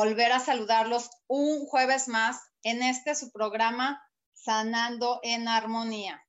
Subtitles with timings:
[0.00, 6.26] Volver a saludarlos un jueves más en este su programa Sanando en Armonía.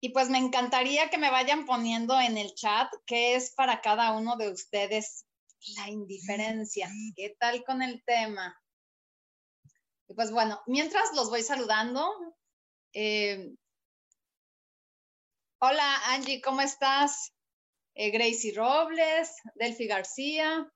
[0.00, 4.12] Y pues me encantaría que me vayan poniendo en el chat qué es para cada
[4.12, 5.26] uno de ustedes
[5.74, 6.88] la indiferencia.
[7.16, 8.56] ¿Qué tal con el tema?
[10.06, 12.08] Y pues bueno, mientras los voy saludando.
[12.92, 13.52] Eh,
[15.60, 17.34] hola Angie, ¿cómo estás?
[17.94, 20.72] Eh, Gracie Robles, Delphi García,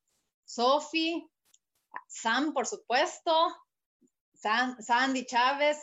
[0.53, 1.27] Sofi,
[2.08, 3.33] Sam, por supuesto,
[4.34, 5.78] Sandy Chávez,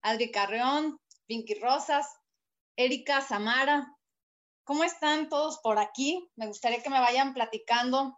[0.00, 2.06] Adri Carreón, Pinky Rosas,
[2.76, 3.96] Erika Samara.
[4.62, 6.30] ¿Cómo están todos por aquí?
[6.36, 8.16] Me gustaría que me vayan platicando.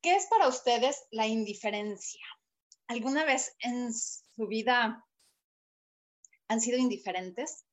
[0.00, 2.24] ¿Qué es para ustedes la indiferencia?
[2.86, 5.04] ¿Alguna vez en su vida
[6.46, 7.64] han sido indiferentes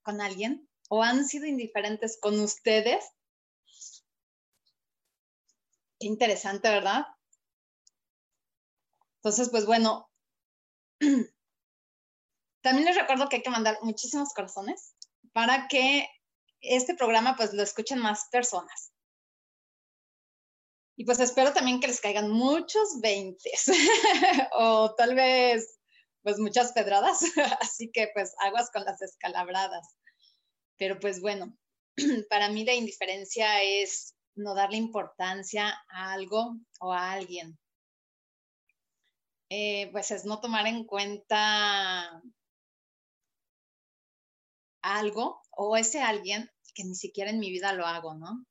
[0.00, 3.04] con alguien o han sido indiferentes con ustedes?
[6.00, 7.04] Qué interesante, ¿verdad?
[9.16, 10.10] Entonces, pues bueno,
[12.62, 14.94] también les recuerdo que hay que mandar muchísimos corazones
[15.32, 16.08] para que
[16.62, 18.92] este programa pues lo escuchen más personas.
[20.96, 23.66] Y pues espero también que les caigan muchos veintes
[24.52, 25.78] o tal vez
[26.22, 27.20] pues muchas pedradas,
[27.60, 29.86] así que pues aguas con las escalabradas.
[30.78, 31.54] Pero pues bueno,
[32.30, 37.58] para mí la indiferencia es no darle importancia a algo o a alguien.
[39.48, 42.22] Eh, pues es no tomar en cuenta
[44.82, 48.44] algo o ese alguien que ni siquiera en mi vida lo hago, ¿no?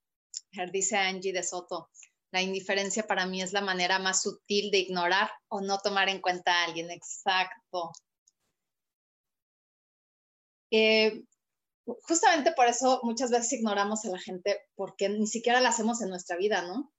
[0.72, 1.90] Dice Angie de Soto,
[2.32, 6.22] la indiferencia para mí es la manera más sutil de ignorar o no tomar en
[6.22, 6.92] cuenta a alguien.
[6.92, 7.92] Exacto.
[10.72, 11.24] Eh,
[12.08, 16.10] justamente por eso muchas veces ignoramos a la gente porque ni siquiera la hacemos en
[16.10, 16.92] nuestra vida, ¿no?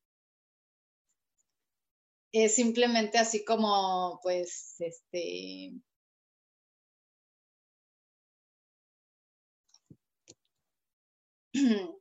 [2.32, 5.72] Es simplemente así como, pues, este...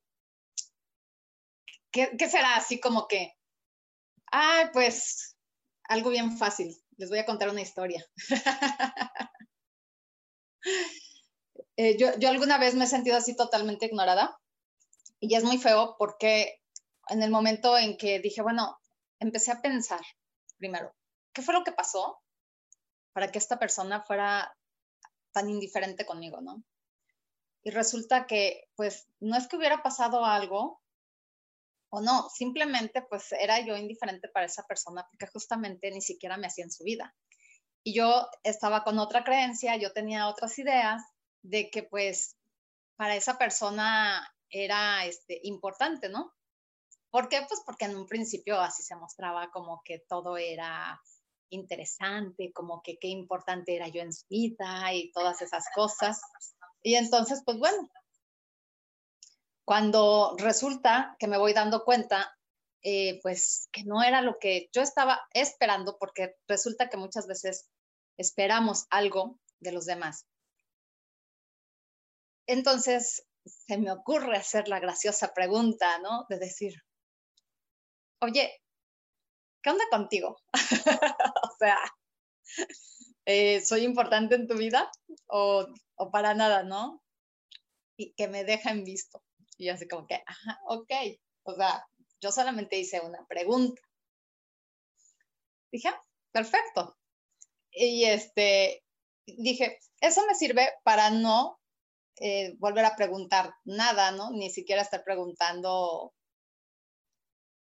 [1.91, 3.33] ¿Qué, ¿Qué, será así como que?
[4.31, 5.35] Ah, pues
[5.85, 6.75] algo bien fácil.
[6.97, 8.05] Les voy a contar una historia.
[11.81, 14.37] Eh, yo, alguna vez me he sentido así totalmente ignorada
[15.21, 16.61] y es muy feo porque
[17.07, 18.77] en el momento en que dije, bueno,
[19.17, 20.01] empecé a pensar
[20.57, 20.93] primero,
[21.31, 22.21] ¿qué fue lo que pasó
[23.13, 24.53] para que esta persona fuera
[25.31, 26.65] tan indiferente conmigo, no?
[27.63, 30.81] Y resulta que, pues, no es que hubiera pasado algo
[31.91, 36.47] o no, simplemente, pues, era yo indiferente para esa persona porque justamente ni siquiera me
[36.47, 37.15] hacía en su vida.
[37.85, 41.01] Y yo estaba con otra creencia, yo tenía otras ideas
[41.41, 42.35] de que pues
[42.95, 46.33] para esa persona era este, importante, ¿no?
[47.11, 47.43] ¿Por qué?
[47.47, 51.01] Pues porque en un principio así se mostraba como que todo era
[51.49, 56.21] interesante, como que qué importante era yo en su vida y todas esas cosas.
[56.83, 57.89] Y entonces, pues bueno,
[59.65, 62.35] cuando resulta que me voy dando cuenta,
[62.83, 67.69] eh, pues que no era lo que yo estaba esperando, porque resulta que muchas veces
[68.17, 70.28] esperamos algo de los demás
[72.51, 76.25] entonces se me ocurre hacer la graciosa pregunta, ¿no?
[76.29, 76.73] De decir,
[78.21, 78.51] oye,
[79.61, 80.37] ¿qué onda contigo?
[81.43, 81.77] o sea,
[83.25, 84.91] eh, ¿soy importante en tu vida
[85.27, 87.03] o, o, para nada, no?
[87.97, 89.23] Y que me deja en visto.
[89.57, 90.91] Y así como que, ajá, ok.
[91.43, 91.85] O sea,
[92.21, 93.81] yo solamente hice una pregunta.
[95.71, 96.01] Dije, ah,
[96.31, 96.97] perfecto.
[97.71, 98.83] Y este,
[99.25, 101.58] dije, eso me sirve para no
[102.19, 104.31] eh, volver a preguntar nada, ¿no?
[104.31, 106.13] Ni siquiera estar preguntando,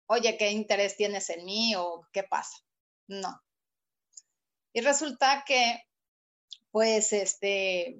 [0.07, 2.57] oye, ¿qué interés tienes en mí o qué pasa?
[3.07, 3.41] No.
[4.73, 5.83] Y resulta que,
[6.71, 7.99] pues, este,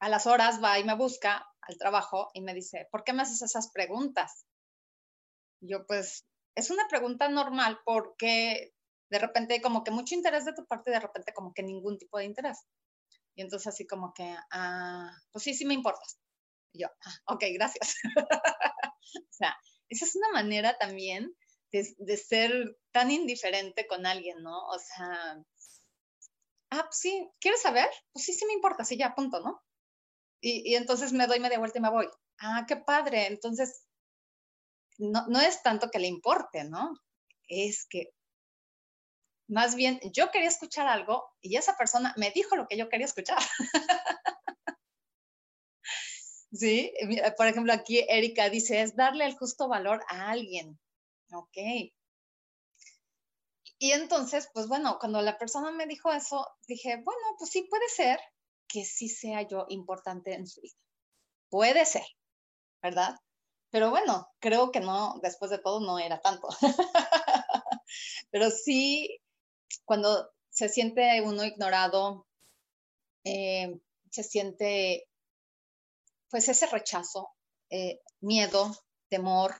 [0.00, 3.22] a las horas va y me busca al trabajo y me dice, ¿por qué me
[3.22, 4.46] haces esas preguntas?
[5.60, 8.72] Yo, pues, es una pregunta normal porque
[9.10, 11.98] de repente como que mucho interés de tu parte y de repente como que ningún
[11.98, 12.66] tipo de interés.
[13.38, 16.18] Y entonces así como que, ah, pues sí, sí me importas.
[16.72, 17.94] Y yo, ah, ok, gracias.
[19.14, 19.56] o sea,
[19.88, 21.32] esa es una manera también
[21.70, 22.50] de, de, ser
[22.90, 24.66] tan indiferente con alguien, ¿no?
[24.66, 25.40] O sea,
[26.70, 27.88] ah, pues sí, ¿quieres saber?
[28.12, 29.62] Pues sí, sí me importa, sí, ya, punto, ¿no?
[30.40, 32.08] Y, y entonces me doy media vuelta y me voy.
[32.40, 33.28] Ah, qué padre.
[33.28, 33.86] Entonces,
[34.98, 36.92] no, no es tanto que le importe, ¿no?
[37.46, 38.10] Es que
[39.48, 43.06] más bien yo quería escuchar algo y esa persona me dijo lo que yo quería
[43.06, 43.38] escuchar.
[46.52, 46.92] sí,
[47.36, 50.78] por ejemplo, aquí Erika dice, es darle el justo valor a alguien.
[51.32, 51.56] Ok.
[53.80, 57.88] Y entonces, pues bueno, cuando la persona me dijo eso, dije, bueno, pues sí puede
[57.88, 58.20] ser
[58.66, 60.74] que sí sea yo importante en su vida.
[61.48, 62.04] Puede ser,
[62.82, 63.16] ¿verdad?
[63.70, 66.48] Pero bueno, creo que no, después de todo no era tanto.
[68.30, 69.20] Pero sí,
[69.84, 72.26] cuando se siente uno ignorado,
[73.24, 73.78] eh,
[74.10, 75.08] se siente
[76.30, 77.30] pues ese rechazo,
[77.70, 78.76] eh, miedo,
[79.08, 79.54] temor,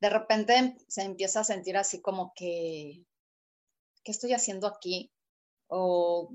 [0.00, 3.04] de repente se empieza a sentir así como que,
[4.02, 5.12] ¿qué estoy haciendo aquí?
[5.68, 6.34] O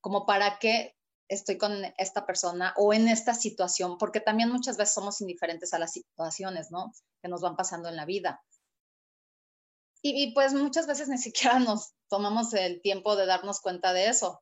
[0.00, 0.94] como para qué
[1.28, 5.78] estoy con esta persona o en esta situación, porque también muchas veces somos indiferentes a
[5.78, 6.92] las situaciones, ¿no?
[7.22, 8.40] Que nos van pasando en la vida.
[10.02, 14.40] Y, pues muchas veces ni siquiera nos tomamos el tiempo de darnos cuenta de eso.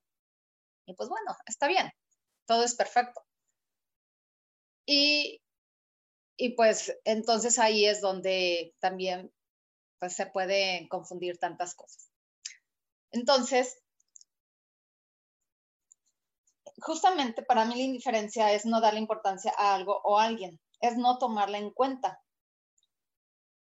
[0.86, 1.90] Y pues bueno, está bien,
[2.46, 3.22] todo es perfecto.
[4.86, 5.40] Y,
[6.36, 9.32] y pues entonces ahí es donde también
[9.98, 12.10] pues se puede confundir tantas cosas.
[13.10, 13.78] Entonces,
[16.78, 20.96] justamente para mí la indiferencia es no darle importancia a algo o a alguien, es
[20.96, 22.20] no tomarla en cuenta.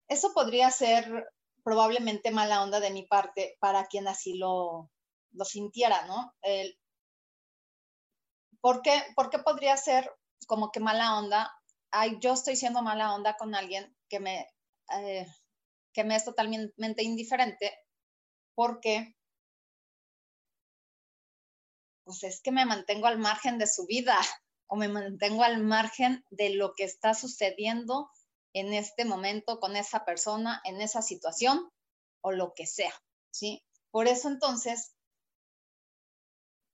[0.08, 1.28] Eso podría ser
[1.66, 4.88] probablemente mala onda de mi parte para quien así lo,
[5.32, 6.32] lo sintiera, ¿no?
[6.40, 6.78] El,
[8.60, 10.08] ¿por, qué, ¿Por qué podría ser
[10.46, 11.52] como que mala onda?
[12.20, 14.46] Yo estoy siendo mala onda con alguien que me,
[14.96, 15.26] eh,
[15.92, 17.76] que me es totalmente indiferente
[18.54, 19.16] porque
[22.04, 24.16] pues es que me mantengo al margen de su vida
[24.68, 28.08] o me mantengo al margen de lo que está sucediendo
[28.56, 31.70] en este momento con esa persona, en esa situación
[32.22, 32.92] o lo que sea,
[33.30, 33.62] ¿sí?
[33.90, 34.94] Por eso entonces,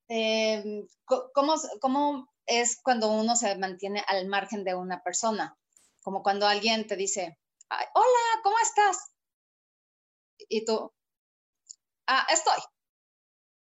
[0.09, 5.59] eh, ¿cómo, ¿cómo es cuando uno se mantiene al margen de una persona?
[6.03, 7.37] Como cuando alguien te dice,
[7.69, 8.99] hola, ¿cómo estás?
[10.49, 10.93] Y tú,
[12.07, 12.63] ah, estoy.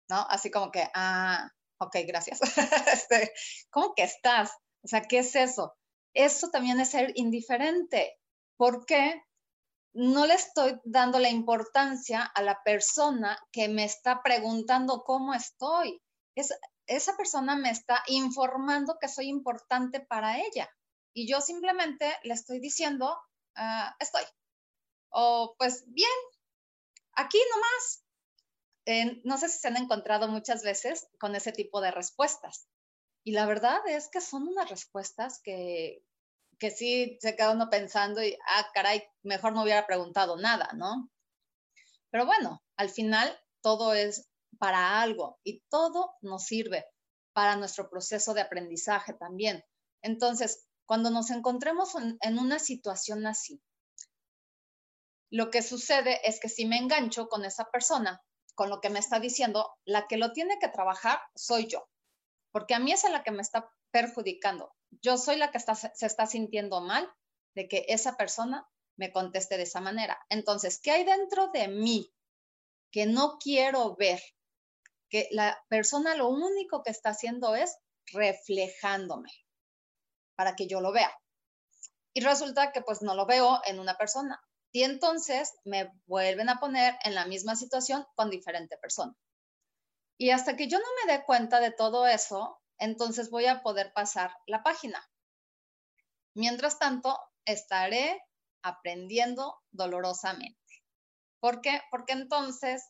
[0.09, 0.25] ¿No?
[0.29, 2.39] Así como que, ah, ok, gracias.
[2.93, 3.33] este,
[3.71, 4.51] ¿Cómo que estás?
[4.83, 5.75] O sea, ¿qué es eso?
[6.15, 8.17] Eso también es ser indiferente.
[8.57, 9.21] ¿Por qué?
[9.93, 16.01] No le estoy dando la importancia a la persona que me está preguntando cómo estoy.
[16.35, 16.53] Es,
[16.87, 20.69] esa persona me está informando que soy importante para ella.
[21.13, 23.17] Y yo simplemente le estoy diciendo,
[23.55, 24.23] ah, estoy.
[25.09, 26.09] O pues bien,
[27.13, 28.03] aquí nomás,
[29.23, 32.67] no sé si se han encontrado muchas veces con ese tipo de respuestas.
[33.25, 36.05] Y la verdad es que son unas respuestas que,
[36.59, 41.09] que sí se queda uno pensando y, ah, caray, mejor no hubiera preguntado nada, ¿no?
[42.11, 44.29] Pero bueno, al final todo es
[44.59, 46.85] para algo y todo nos sirve
[47.33, 49.65] para nuestro proceso de aprendizaje también.
[50.03, 53.59] Entonces, cuando nos encontremos en, en una situación así,
[55.31, 58.21] lo que sucede es que si me engancho con esa persona,
[58.53, 61.89] con lo que me está diciendo, la que lo tiene que trabajar soy yo,
[62.55, 64.73] porque a mí es la que me está perjudicando.
[65.01, 67.05] Yo soy la que se está sintiendo mal
[67.53, 70.25] de que esa persona me conteste de esa manera.
[70.29, 72.13] Entonces, ¿qué hay dentro de mí
[72.91, 74.21] que no quiero ver?
[75.09, 77.77] Que la persona lo único que está haciendo es
[78.13, 79.33] reflejándome
[80.35, 81.11] para que yo lo vea.
[82.13, 86.61] Y resulta que pues no lo veo en una persona, y entonces me vuelven a
[86.61, 89.13] poner en la misma situación con diferente persona.
[90.17, 93.91] Y hasta que yo no me dé cuenta de todo eso, entonces voy a poder
[93.93, 95.03] pasar la página.
[96.33, 98.21] Mientras tanto, estaré
[98.61, 100.59] aprendiendo dolorosamente.
[101.39, 101.81] ¿Por qué?
[101.91, 102.89] Porque entonces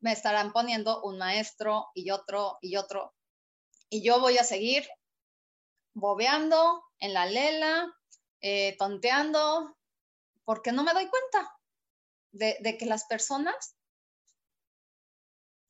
[0.00, 3.14] me estarán poniendo un maestro y otro y otro.
[3.88, 4.86] Y yo voy a seguir
[5.94, 7.86] bobeando en la lela,
[8.40, 9.76] eh, tonteando,
[10.44, 11.56] porque no me doy cuenta
[12.32, 13.76] de, de que las personas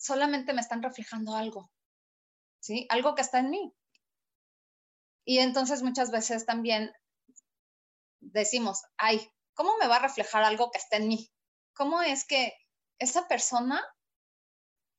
[0.02, 1.70] solamente me están reflejando algo,
[2.58, 2.86] ¿sí?
[2.90, 3.72] Algo que está en mí.
[5.24, 6.92] Y entonces muchas veces también
[8.18, 11.30] decimos, ay, ¿cómo me va a reflejar algo que está en mí?
[11.72, 12.52] ¿Cómo es que
[12.98, 13.80] esa persona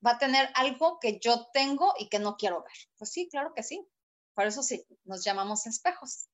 [0.05, 2.74] va a tener algo que yo tengo y que no quiero ver?
[2.98, 3.86] Pues sí, claro que sí.
[4.33, 6.29] Por eso sí, nos llamamos espejos.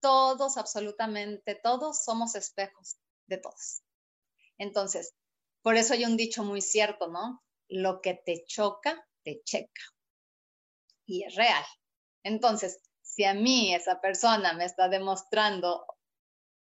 [0.00, 3.82] Todos, absolutamente todos, somos espejos de todos.
[4.56, 5.14] Entonces,
[5.60, 7.42] por eso hay un dicho muy cierto, ¿no?
[7.70, 9.82] Lo que te choca, te checa.
[11.06, 11.64] Y es real.
[12.22, 15.86] Entonces, si a mí esa persona me está demostrando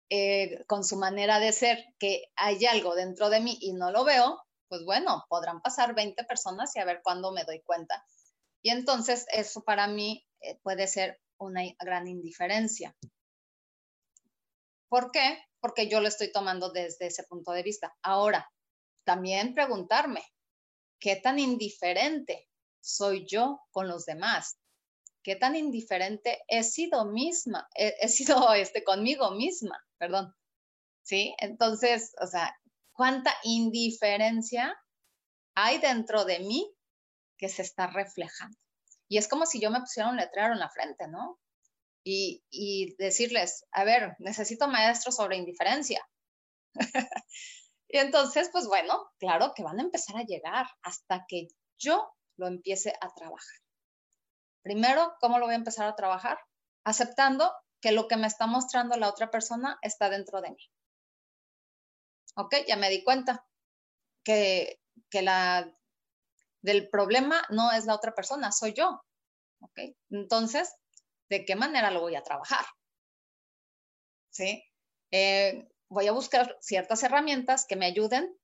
[0.08, 4.04] eh, con su manera de ser que hay algo dentro de mí y no lo
[4.04, 8.04] veo, pues bueno, podrán pasar 20 personas y a ver cuándo me doy cuenta.
[8.62, 12.94] Y entonces eso para mí eh, puede ser una gran indiferencia.
[14.88, 15.38] ¿Por qué?
[15.60, 17.94] Porque yo lo estoy tomando desde ese punto de vista.
[18.02, 18.50] Ahora,
[19.04, 20.22] también preguntarme,
[21.00, 22.48] ¿qué tan indiferente
[22.80, 24.58] soy yo con los demás?
[25.22, 27.68] ¿Qué tan indiferente he sido misma?
[27.74, 30.34] He, sido este, conmigo misma, perdón.
[31.02, 31.34] ¿Sí?
[31.38, 32.54] Entonces, o sea,
[32.92, 34.78] ¿cuánta indiferencia
[35.54, 36.72] hay dentro de mí
[37.36, 38.56] que se está reflejando?
[39.08, 41.40] Y es como si yo me pusiera un letrero en la frente, ¿no?
[42.04, 46.06] Y, y decirles, a ver, necesito maestros sobre indiferencia.
[47.92, 52.46] y entonces, pues bueno, claro que van a empezar a llegar hasta que yo lo
[52.46, 53.58] empiece a trabajar.
[54.62, 56.38] Primero, ¿cómo lo voy a empezar a trabajar?
[56.84, 60.70] Aceptando que lo que me está mostrando la otra persona está dentro de mí.
[62.36, 63.44] Ok, ya me di cuenta
[64.22, 64.80] que,
[65.10, 65.74] que la
[66.62, 69.02] del problema no es la otra persona, soy yo.
[69.62, 69.78] ¿Ok?
[70.10, 70.74] Entonces,
[71.28, 72.64] ¿de qué manera lo voy a trabajar?
[74.30, 74.62] ¿Sí?
[75.10, 78.34] Eh, voy a buscar ciertas herramientas que me ayuden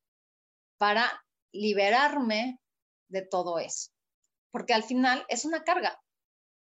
[0.79, 2.61] para liberarme
[3.09, 3.91] de todo eso.
[4.51, 6.03] Porque al final es una carga,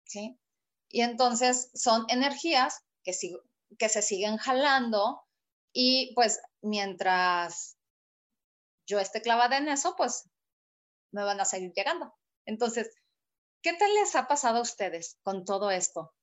[0.04, 0.38] ¿sí?
[0.88, 3.12] Y entonces son energías que,
[3.78, 5.22] que se siguen jalando
[5.72, 7.76] y pues mientras
[8.86, 10.28] yo esté clavada en eso, pues
[11.12, 12.14] me van a seguir llegando.
[12.44, 12.94] Entonces,
[13.62, 16.14] ¿qué tal les ha pasado a ustedes con todo esto?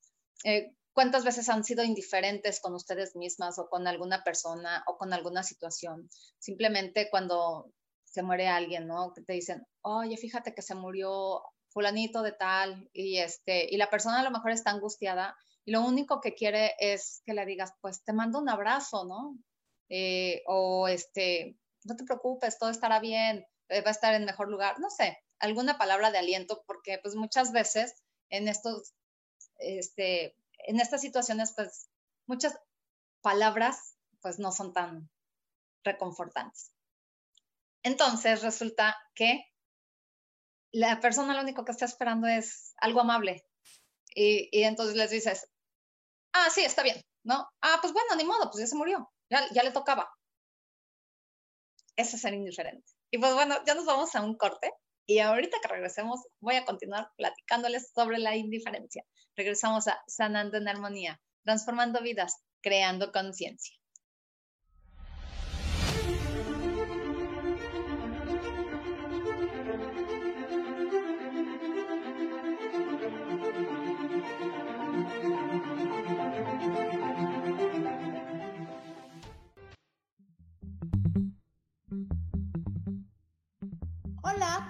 [0.43, 5.13] Eh, ¿Cuántas veces han sido indiferentes con ustedes mismas o con alguna persona o con
[5.13, 6.09] alguna situación?
[6.37, 7.71] Simplemente cuando
[8.03, 9.13] se muere alguien, ¿no?
[9.13, 14.19] Te dicen, oye, fíjate que se murió fulanito de tal y este y la persona
[14.19, 18.03] a lo mejor está angustiada y lo único que quiere es que le digas, pues
[18.03, 19.37] te mando un abrazo, ¿no?
[19.89, 24.49] Eh, o este, no te preocupes, todo estará bien, eh, va a estar en mejor
[24.49, 27.93] lugar, no sé, alguna palabra de aliento, porque pues muchas veces
[28.29, 28.93] en estos,
[29.57, 30.35] este,
[30.67, 31.89] en estas situaciones, pues
[32.27, 32.57] muchas
[33.21, 35.09] palabras pues no son tan
[35.83, 36.71] reconfortantes.
[37.83, 39.43] Entonces resulta que
[40.71, 43.45] la persona lo único que está esperando es algo amable.
[44.13, 45.47] Y, y, entonces les dices,
[46.33, 47.47] ah, sí, está bien, ¿no?
[47.61, 50.09] Ah, pues bueno, ni modo, pues ya se murió, ya, ya le tocaba.
[51.95, 52.85] Ese es ser indiferente.
[53.09, 54.71] Y pues bueno, ya nos vamos a un corte
[55.05, 59.03] y ahorita que regresemos voy a continuar platicándoles sobre la indiferencia.
[59.35, 63.81] Regresamos a Sanando en Armonía, transformando vidas, creando conciencia.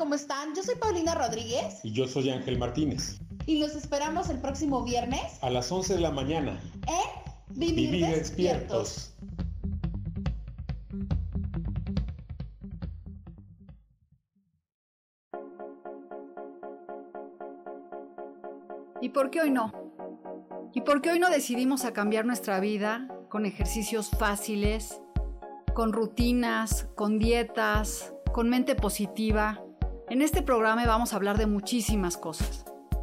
[0.01, 0.53] ¿cómo están?
[0.55, 1.79] Yo soy Paulina Rodríguez.
[1.83, 3.19] Y yo soy Ángel Martínez.
[3.45, 5.39] Y los esperamos el próximo viernes.
[5.41, 6.60] A las 11 de la mañana.
[6.88, 7.21] En
[7.53, 9.13] Vivir, despiertos.
[19.01, 19.74] ¿Y por qué hoy no?
[20.74, 25.01] ¿Y por qué hoy no decidimos a cambiar nuestra vida con ejercicios fáciles,
[25.74, 29.62] con rutinas, con dietas, con mente positiva?
[30.10, 32.70] En este programa vamos a hablar de muchísimas cosas.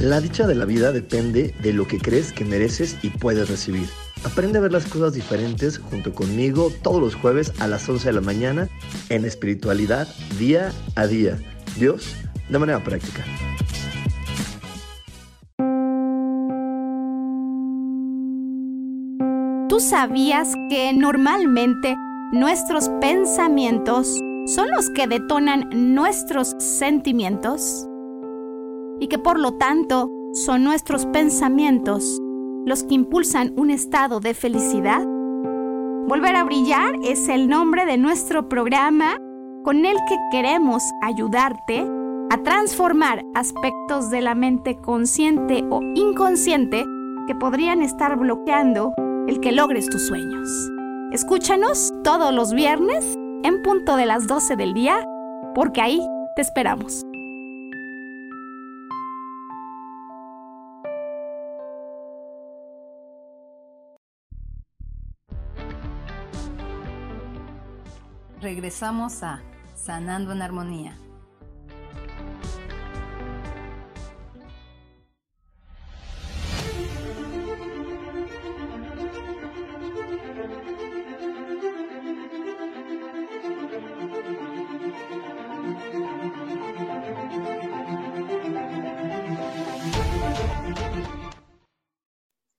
[0.00, 3.86] La dicha de la vida depende de lo que crees que mereces y puedes recibir.
[4.24, 8.12] Aprende a ver las cosas diferentes junto conmigo todos los jueves a las 11 de
[8.14, 8.68] la mañana
[9.10, 11.38] en espiritualidad día a día.
[11.78, 12.16] Dios,
[12.48, 13.22] de manera práctica.
[19.68, 21.94] ¿Tú sabías que normalmente
[22.32, 27.89] nuestros pensamientos son los que detonan nuestros sentimientos?
[29.00, 32.20] Y que por lo tanto son nuestros pensamientos
[32.66, 35.04] los que impulsan un estado de felicidad?
[36.06, 39.16] Volver a brillar es el nombre de nuestro programa
[39.64, 41.86] con el que queremos ayudarte
[42.30, 46.84] a transformar aspectos de la mente consciente o inconsciente
[47.26, 48.92] que podrían estar bloqueando
[49.26, 50.48] el que logres tus sueños.
[51.12, 55.04] Escúchanos todos los viernes en punto de las 12 del día,
[55.54, 56.00] porque ahí
[56.36, 57.04] te esperamos.
[68.40, 69.42] Regresamos a
[69.74, 70.96] Sanando en Armonía.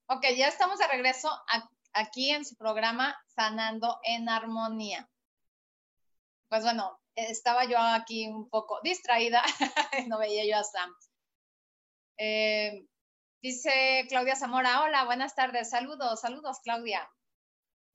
[0.08, 1.30] Ok, ya estamos de regreso
[1.94, 5.10] aquí en su programa Sanando en Armonía
[6.52, 9.42] pues bueno, estaba yo aquí un poco distraída,
[10.10, 10.94] no veía yo a Sam.
[12.18, 12.86] Eh,
[13.42, 17.10] dice Claudia Zamora, hola, buenas tardes, saludos, saludos Claudia.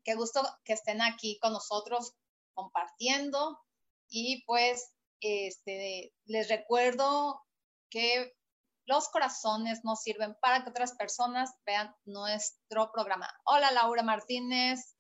[0.05, 2.15] Qué gusto que estén aquí con nosotros
[2.55, 3.61] compartiendo
[4.09, 7.45] y pues este, les recuerdo
[7.91, 8.33] que
[8.87, 13.29] los corazones nos sirven para que otras personas vean nuestro programa.
[13.45, 14.97] Hola Laura Martínez.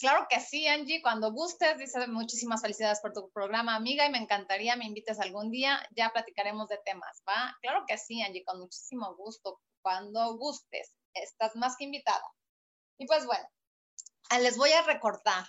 [0.00, 4.16] Claro que sí, Angie, cuando gustes, dice muchísimas felicidades por tu programa, amiga, y me
[4.16, 7.54] encantaría me invites algún día, ya platicaremos de temas, ¿va?
[7.60, 12.24] Claro que sí, Angie, con muchísimo gusto, cuando gustes, estás más que invitada.
[12.98, 13.46] Y pues bueno,
[14.30, 15.44] ah, les voy a recordar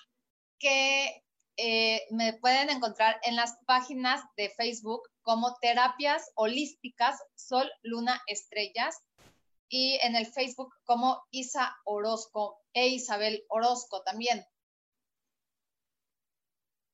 [0.60, 1.24] que
[1.56, 8.98] eh, me pueden encontrar en las páginas de Facebook como Terapias Holísticas Sol, Luna, Estrellas
[9.72, 14.46] y en el Facebook como Isa Orozco e Isabel Orozco también.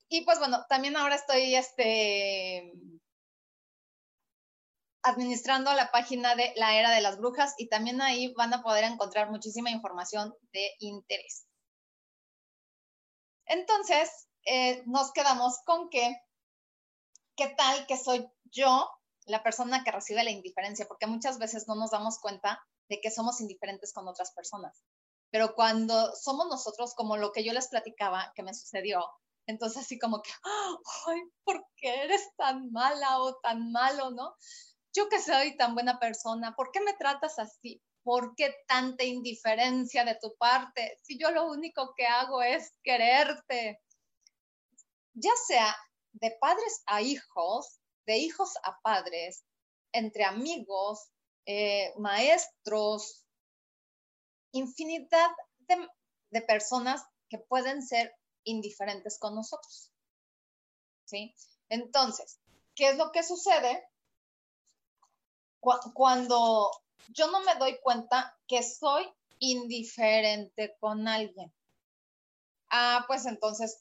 [0.10, 2.72] Y pues bueno, también ahora estoy este,
[5.02, 8.84] administrando la página de la Era de las Brujas y también ahí van a poder
[8.84, 11.48] encontrar muchísima información de interés.
[13.48, 16.16] Entonces, eh, nos quedamos con que,
[17.36, 18.88] ¿qué tal que soy yo
[19.28, 23.12] la persona que recibe la indiferencia, porque muchas veces no nos damos cuenta de que
[23.12, 24.84] somos indiferentes con otras personas.
[25.30, 29.04] Pero cuando somos nosotros, como lo que yo les platicaba que me sucedió,
[29.46, 30.32] entonces así como que,
[31.08, 34.36] ay, ¿por qué eres tan mala o tan malo, no?
[34.94, 37.82] Yo que soy tan buena persona, ¿por qué me tratas así?
[38.04, 40.98] ¿Por qué tanta indiferencia de tu parte?
[41.04, 43.82] Si yo lo único que hago es quererte.
[45.14, 45.76] Ya sea
[46.14, 49.44] de padres a hijos, de hijos a padres,
[49.92, 51.12] entre amigos,
[51.46, 53.26] eh, maestros,
[54.54, 59.92] infinidad de, personas que pueden ser indiferentes con nosotros.
[61.06, 61.36] ¿Sí?
[61.70, 62.40] Entonces,
[62.76, 63.90] ¿qué es lo que sucede
[65.94, 66.72] cuando
[67.10, 71.54] yo no me doy cuenta que soy indiferente con alguien?
[72.70, 73.80] Ah, pues entonces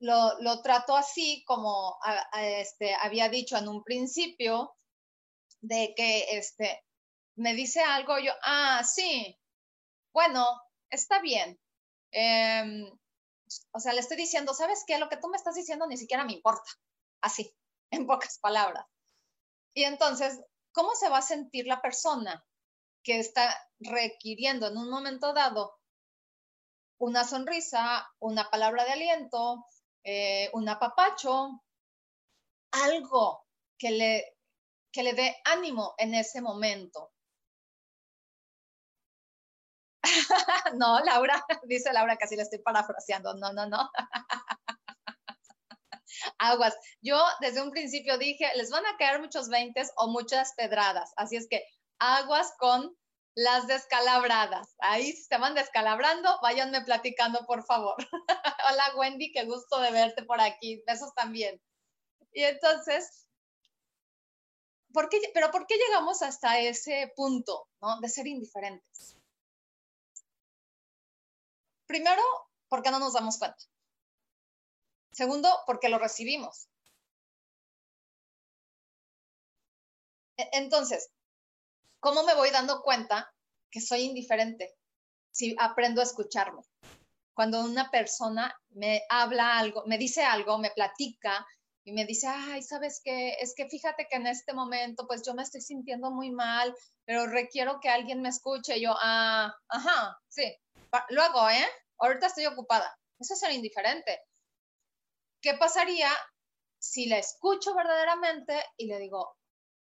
[0.00, 1.98] lo, trato así como
[2.38, 4.76] este, había dicho en un principio,
[5.60, 6.84] de que este,
[7.36, 9.38] me dice algo, yo, ah, sí,
[10.12, 10.46] bueno,
[10.90, 11.58] está bien.
[12.12, 12.90] Em,
[13.72, 14.98] o sea, le estoy diciendo, ¿sabes qué?
[14.98, 16.70] Lo que tú me estás diciendo ni siquiera me importa.
[17.20, 17.54] Así,
[17.90, 18.86] en pocas palabras.
[19.74, 20.40] Y entonces,
[20.72, 22.44] ¿cómo se va a sentir la persona
[23.02, 25.78] que está requiriendo en un momento dado
[26.98, 29.66] una sonrisa, una palabra de aliento,
[30.08, 31.64] eh, un apapacho,
[32.70, 33.44] algo
[33.76, 34.36] que le,
[34.92, 37.10] que le dé ánimo en ese momento.
[40.74, 43.34] no, Laura, dice Laura, casi le estoy parafraseando.
[43.34, 43.90] No, no, no.
[46.38, 46.76] Aguas.
[47.00, 51.12] Yo desde un principio dije, les van a caer muchos veintes o muchas pedradas.
[51.16, 51.64] Así es que
[51.98, 52.96] aguas con
[53.36, 54.74] las descalabradas.
[54.78, 57.96] Ahí si se van descalabrando, váyanme platicando, por favor.
[58.70, 60.82] Hola Wendy, qué gusto de verte por aquí.
[60.86, 61.62] Besos también.
[62.32, 63.26] Y entonces,
[64.92, 68.00] ¿por qué, pero ¿por qué llegamos hasta ese punto ¿no?
[68.00, 69.18] de ser indiferentes?
[71.86, 72.22] Primero,
[72.68, 73.62] porque no nos damos cuenta.
[75.12, 76.68] Segundo, porque lo recibimos.
[80.38, 81.10] E, entonces,
[82.00, 83.32] ¿cómo me voy dando cuenta
[83.70, 84.74] que soy indiferente?
[85.30, 86.62] Si aprendo a escucharme.
[87.34, 91.46] Cuando una persona me habla algo, me dice algo, me platica
[91.84, 93.34] y me dice, ay, ¿sabes qué?
[93.40, 97.26] Es que fíjate que en este momento, pues yo me estoy sintiendo muy mal, pero
[97.26, 98.80] requiero que alguien me escuche.
[98.80, 100.56] Yo, ah, ajá, sí,
[101.10, 101.66] luego, ¿eh?
[101.98, 102.98] Ahorita estoy ocupada.
[103.18, 104.20] Eso es ser indiferente.
[105.40, 106.10] ¿Qué pasaría
[106.78, 109.36] si la escucho verdaderamente y le digo,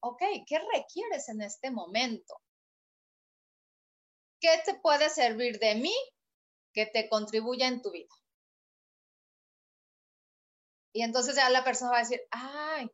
[0.00, 2.34] ok, ¿qué requieres en este momento?
[4.40, 5.94] ¿Qué te puede servir de mí
[6.72, 8.14] que te contribuya en tu vida?
[10.92, 12.90] Y entonces ya la persona va a decir, ay,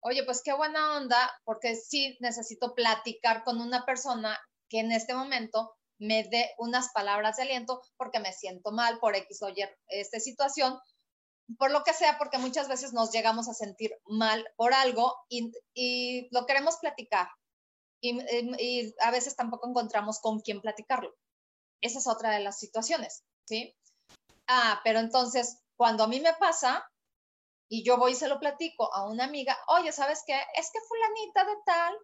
[0.00, 4.38] oye, pues qué buena onda, porque sí necesito platicar con una persona
[4.68, 9.14] que en este momento me dé unas palabras de aliento porque me siento mal por
[9.14, 10.78] X o Y esta situación,
[11.58, 16.28] por lo que sea, porque muchas veces nos llegamos a sentir mal por algo y,
[16.30, 17.28] lo queremos platicar
[18.00, 18.18] y,
[18.58, 21.14] y, a veces tampoco encontramos con quién platicarlo.
[21.80, 23.76] Esa es otra de las situaciones, ¿sí?
[24.46, 26.84] Ah, pero entonces, cuando a mí me pasa
[27.68, 30.38] y yo voy y se lo platico a una amiga, oye, ¿sabes qué?
[30.54, 31.94] Es que fulanita de tal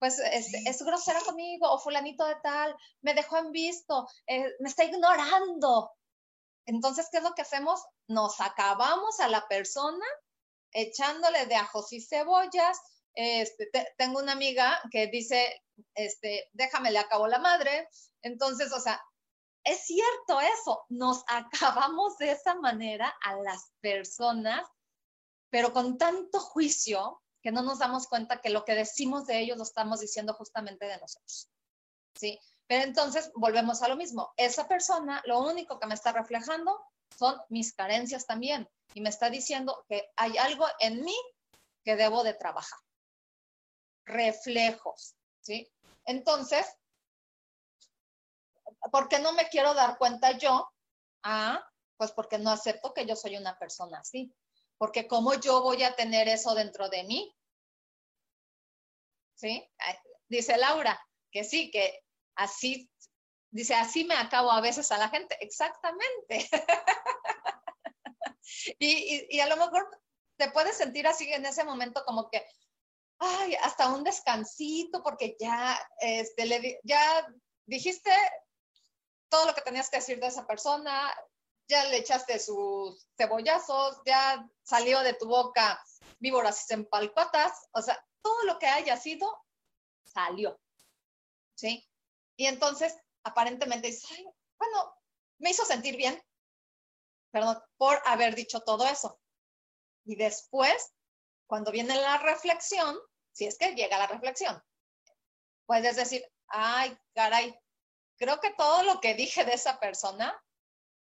[0.00, 4.84] pues es, grosera conmigo o fulanito de tal, me dejó en visto, eh, me está
[4.84, 5.92] ignorando.
[6.70, 7.84] Entonces, ¿qué es lo que hacemos?
[8.06, 10.06] Nos acabamos a la persona
[10.70, 12.78] echándole de ajos y cebollas.
[13.12, 15.64] Este, tengo una amiga que dice,
[15.96, 17.88] este, déjame, le acabo la madre.
[18.22, 19.02] Entonces, o sea,
[19.64, 24.64] es cierto eso, nos acabamos de esa manera a las personas,
[25.50, 29.56] pero con tanto juicio que no nos damos cuenta que lo que decimos de ellos
[29.56, 31.50] lo estamos diciendo justamente de nosotros.
[32.14, 32.38] ¿Sí?
[32.70, 34.32] Pero entonces volvemos a lo mismo.
[34.36, 36.80] Esa persona lo único que me está reflejando
[37.18, 41.16] son mis carencias también y me está diciendo que hay algo en mí
[41.84, 42.78] que debo de trabajar.
[44.04, 45.68] Reflejos, ¿sí?
[46.04, 46.64] Entonces,
[48.92, 50.70] ¿por qué no me quiero dar cuenta yo?
[51.24, 51.60] Ah,
[51.96, 54.32] pues porque no acepto que yo soy una persona así
[54.78, 57.36] porque ¿cómo yo voy a tener eso dentro de mí?
[59.34, 59.68] ¿Sí?
[60.28, 60.96] Dice Laura,
[61.32, 62.04] que sí, que
[62.40, 62.90] así,
[63.50, 65.36] dice, así me acabo a veces a la gente.
[65.40, 66.48] Exactamente.
[68.78, 69.88] y, a lo mejor
[70.36, 72.44] te puedes sentir así en ese momento como que,
[73.18, 77.26] ay, hasta un descansito, porque ya, este, ya
[77.66, 78.10] dijiste
[79.28, 81.14] todo lo que tenías que decir de esa persona,
[81.68, 85.80] ya le echaste sus cebollazos, ya salió de tu boca
[86.18, 89.30] víboras y empalcotas, o sea, todo lo que haya sido,
[90.04, 90.58] salió,
[91.54, 91.89] ¿sí?
[92.40, 93.94] Y entonces, aparentemente
[94.58, 94.96] bueno,
[95.40, 96.18] me hizo sentir bien,
[97.30, 99.20] perdón, por haber dicho todo eso.
[100.06, 100.94] Y después,
[101.46, 102.98] cuando viene la reflexión,
[103.30, 104.58] si es que llega la reflexión,
[105.66, 107.54] puedes decir, ay, caray,
[108.16, 110.34] creo que todo lo que dije de esa persona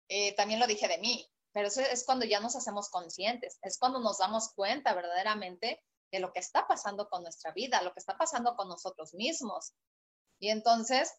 [0.09, 3.77] eh, también lo dije de mí, pero eso es cuando ya nos hacemos conscientes, es
[3.79, 8.01] cuando nos damos cuenta verdaderamente de lo que está pasando con nuestra vida, lo que
[8.01, 9.75] está pasando con nosotros mismos.
[10.41, 11.13] Y entonces,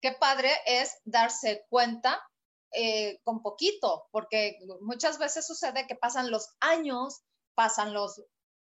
[0.00, 2.22] qué padre es darse cuenta
[2.72, 7.20] eh, con poquito, porque muchas veces sucede que pasan los años,
[7.54, 8.22] pasan los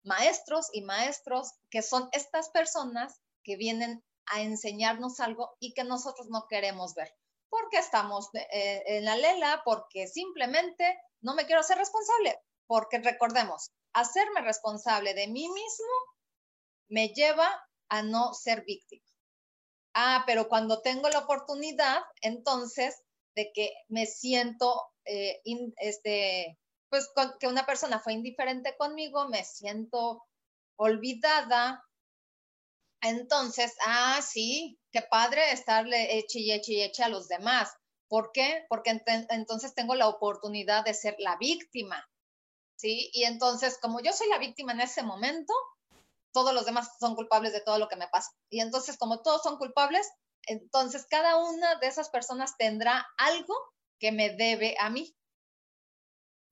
[0.03, 6.27] maestros y maestros, que son estas personas que vienen a enseñarnos algo y que nosotros
[6.29, 7.11] no queremos ver
[7.49, 13.71] porque estamos eh, en la lela, porque simplemente no me quiero hacer responsable, porque recordemos,
[13.93, 15.93] hacerme responsable de mí mismo
[16.89, 17.49] me lleva
[17.89, 19.03] a no ser víctima.
[19.99, 23.01] Ah, pero cuando tengo la oportunidad, entonces,
[23.35, 25.41] de que me siento, eh,
[25.77, 30.23] este, pues que una persona fue indiferente conmigo, me siento
[30.77, 31.83] olvidada,
[33.01, 37.73] entonces, ah, sí, qué padre estarle eche y eche y eche a los demás.
[38.07, 38.65] ¿Por qué?
[38.69, 42.07] Porque entonces tengo la oportunidad de ser la víctima,
[42.75, 43.09] ¿sí?
[43.13, 45.53] Y entonces, como yo soy la víctima en ese momento,
[46.33, 48.31] todos los demás son culpables de todo lo que me pasa.
[48.49, 50.09] Y entonces, como todos son culpables,
[50.43, 53.55] entonces cada una de esas personas tendrá algo
[53.99, 55.15] que me debe a mí.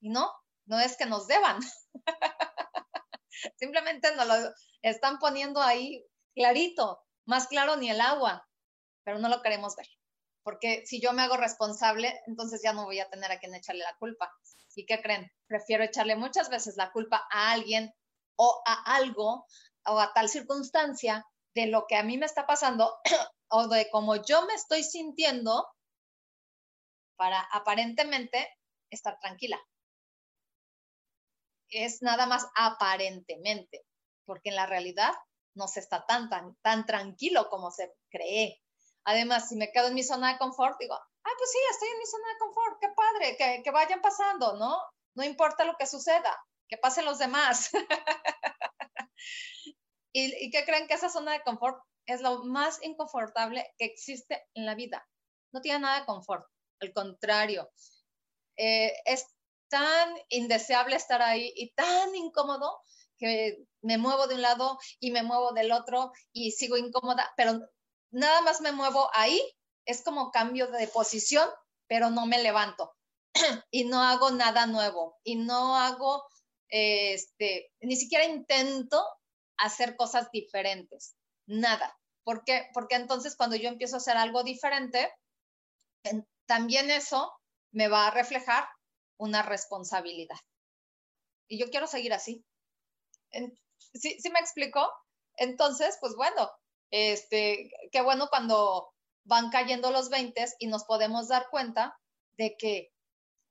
[0.01, 0.31] Y no,
[0.65, 1.59] no es que nos deban.
[3.57, 4.35] Simplemente nos lo
[4.81, 8.47] están poniendo ahí clarito, más claro ni el agua,
[9.03, 9.87] pero no lo queremos ver.
[10.43, 13.83] Porque si yo me hago responsable, entonces ya no voy a tener a quien echarle
[13.83, 14.31] la culpa.
[14.75, 15.31] ¿Y qué creen?
[15.47, 17.93] Prefiero echarle muchas veces la culpa a alguien
[18.37, 19.45] o a algo
[19.85, 22.99] o a tal circunstancia de lo que a mí me está pasando
[23.49, 25.67] o de cómo yo me estoy sintiendo
[27.17, 28.49] para aparentemente
[28.89, 29.59] estar tranquila.
[31.69, 33.85] Es nada más aparentemente,
[34.25, 35.13] porque en la realidad
[35.55, 38.61] no se está tan, tan, tan tranquilo como se cree.
[39.05, 41.99] Además, si me quedo en mi zona de confort, digo, ah, pues sí, estoy en
[41.99, 44.77] mi zona de confort, qué padre, que, que vayan pasando, ¿no?
[45.15, 46.37] No importa lo que suceda,
[46.67, 47.69] que pasen los demás.
[50.13, 54.47] ¿Y, ¿Y qué creen que esa zona de confort es lo más inconfortable que existe
[54.53, 55.07] en la vida?
[55.51, 56.45] No tiene nada de confort,
[56.81, 57.69] al contrario,
[58.57, 59.25] eh, es
[59.69, 62.79] tan indeseable estar ahí y tan incómodo
[63.17, 67.59] que me muevo de un lado y me muevo del otro y sigo incómoda, pero
[68.11, 69.41] nada más me muevo ahí,
[69.85, 71.49] es como cambio de posición,
[71.87, 72.93] pero no me levanto
[73.71, 76.23] y no hago nada nuevo y no hago,
[76.77, 79.01] este, ni siquiera intento
[79.57, 81.15] hacer cosas diferentes,
[81.47, 81.97] nada.
[82.25, 82.67] ¿Por qué?
[82.73, 85.09] Porque entonces cuando yo empiezo a hacer algo diferente,
[86.45, 87.31] también eso
[87.71, 88.67] me va a reflejar
[89.17, 90.35] una responsabilidad.
[91.47, 92.43] Y yo quiero seguir así.
[93.93, 94.91] ¿Sí, ¿Sí me explicó?
[95.37, 96.51] Entonces, pues bueno,
[96.91, 98.91] este, qué bueno cuando
[99.23, 101.97] van cayendo los 20 y nos podemos dar cuenta
[102.37, 102.91] de que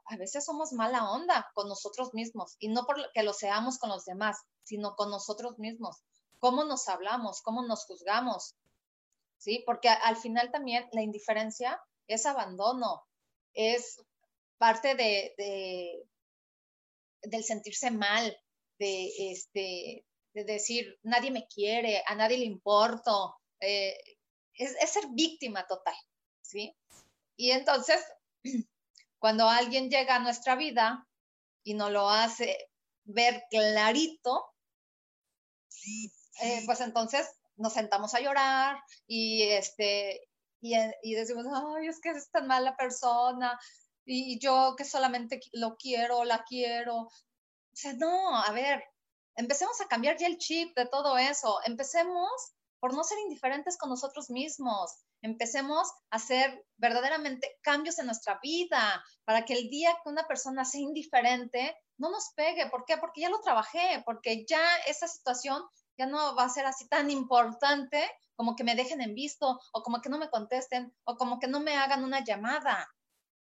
[0.07, 4.05] a veces somos mala onda con nosotros mismos y no porque lo seamos con los
[4.05, 6.03] demás, sino con nosotros mismos.
[6.39, 8.55] Cómo nos hablamos, cómo nos juzgamos,
[9.39, 9.63] ¿sí?
[9.65, 13.03] Porque al final también la indiferencia es abandono,
[13.55, 14.03] es
[14.59, 16.05] parte de,
[17.23, 18.37] del sentirse mal,
[18.79, 23.97] de, este, de decir, nadie me quiere, a nadie le importo, eh,
[24.55, 25.95] es, es, ser víctima total,
[26.43, 26.77] ¿sí?
[27.37, 28.05] Y entonces,
[29.25, 31.09] cuando alguien llega a nuestra vida
[31.63, 32.59] y nos lo hace
[33.05, 34.53] ver clarito,
[36.43, 40.29] eh, pues entonces nos sentamos a llorar y, este,
[40.61, 43.59] y, y decimos, ay, es que es tan mala persona,
[44.05, 47.05] y yo que solamente lo quiero, la quiero.
[47.05, 47.11] O
[47.73, 48.85] sea, no, a ver,
[49.37, 51.61] empecemos a cambiar ya el chip de todo eso.
[51.65, 52.31] Empecemos
[52.85, 54.93] por no ser indiferentes con nosotros mismos.
[55.23, 60.67] Empecemos a hacer verdaderamente cambios en nuestra vida para que el día que una persona
[60.67, 62.69] sea indiferente no nos pegue.
[62.69, 62.99] ¿Por qué?
[62.99, 65.63] Porque ya lo trabajé, porque ya esa situación
[65.97, 69.83] ya no va a ser así tan importante como que me dejen en visto o
[69.83, 72.87] como que no me contesten o como que no me hagan una llamada.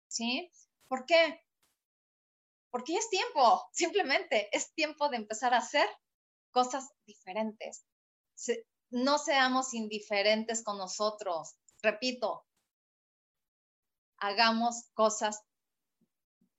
[0.09, 0.51] ¿Sí?
[0.89, 1.41] ¿Por qué?
[2.71, 5.87] Porque es tiempo, simplemente es tiempo de empezar a hacer
[6.51, 7.85] cosas diferentes.
[8.89, 11.55] No seamos indiferentes con nosotros.
[11.81, 12.45] Repito,
[14.17, 15.41] hagamos cosas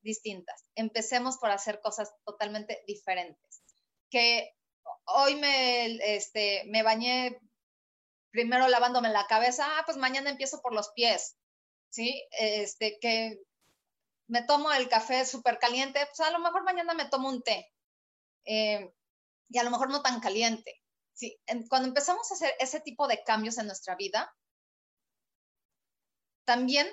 [0.03, 0.65] distintas.
[0.75, 3.63] Empecemos por hacer cosas totalmente diferentes.
[4.11, 4.55] Que
[5.05, 7.39] hoy me, este, me bañé
[8.31, 11.37] primero lavándome la cabeza, ah, pues mañana empiezo por los pies,
[11.91, 12.25] ¿sí?
[12.39, 13.41] Este, que
[14.29, 17.73] me tomo el café súper caliente, pues a lo mejor mañana me tomo un té.
[18.45, 18.93] Eh,
[19.49, 20.80] y a lo mejor no tan caliente.
[21.69, 24.35] Cuando empezamos a hacer ese tipo de cambios en nuestra vida,
[26.45, 26.89] también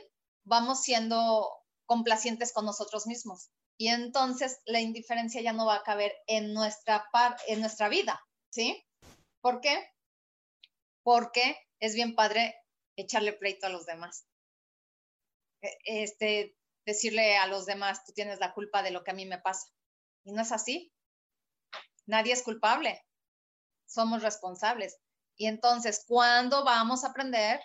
[0.45, 1.49] vamos siendo
[1.85, 3.49] complacientes con nosotros mismos.
[3.79, 7.05] Y entonces la indiferencia ya no va a caber en nuestra,
[7.47, 8.19] en nuestra vida,
[8.51, 8.83] ¿sí?
[9.41, 9.87] ¿Por qué?
[11.03, 12.55] Porque es bien padre
[12.95, 14.27] echarle pleito a los demás.
[15.61, 19.25] E, este, decirle a los demás, tú tienes la culpa de lo que a mí
[19.25, 19.67] me pasa.
[20.23, 20.91] Y no es así.
[22.05, 23.06] Nadie es culpable.
[23.87, 24.97] Somos responsables.
[25.35, 27.59] Y entonces, ¿cuándo vamos a aprender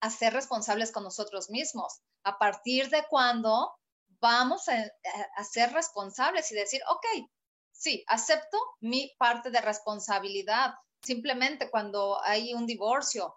[0.00, 2.00] a ser responsables con nosotros mismos?
[2.22, 3.74] A partir de cuándo
[4.20, 7.28] vamos a, ser responsables y decir, ok,
[7.72, 10.74] sí, acepto mi parte de responsabilidad.
[11.02, 13.34] Simplemente cuando hay un divorcio,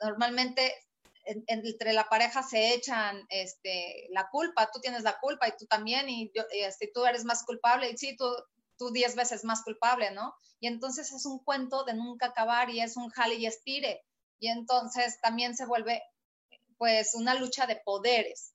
[0.00, 0.74] normalmente
[1.26, 6.08] entre la pareja se echan este, la culpa, tú tienes la culpa y tú también,
[6.08, 8.26] y este, tú eres más culpable, y sí, tú,
[8.76, 10.34] tú diez veces más culpable, ¿no?
[10.60, 14.02] Y entonces es un cuento de nunca acabar y es un jale y estire.
[14.38, 16.02] Y entonces también se vuelve,
[16.78, 18.54] pues, una lucha de poderes.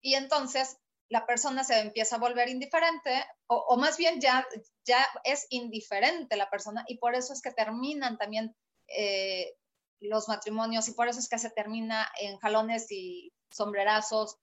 [0.00, 4.46] Y entonces la persona se empieza a volver indiferente, o, más bien ya,
[4.84, 8.56] ya es indiferente la persona, y por eso es que terminan también
[8.88, 9.54] eh,
[10.00, 14.36] los matrimonios y por eso es que se termina en jalones y sombrerazos,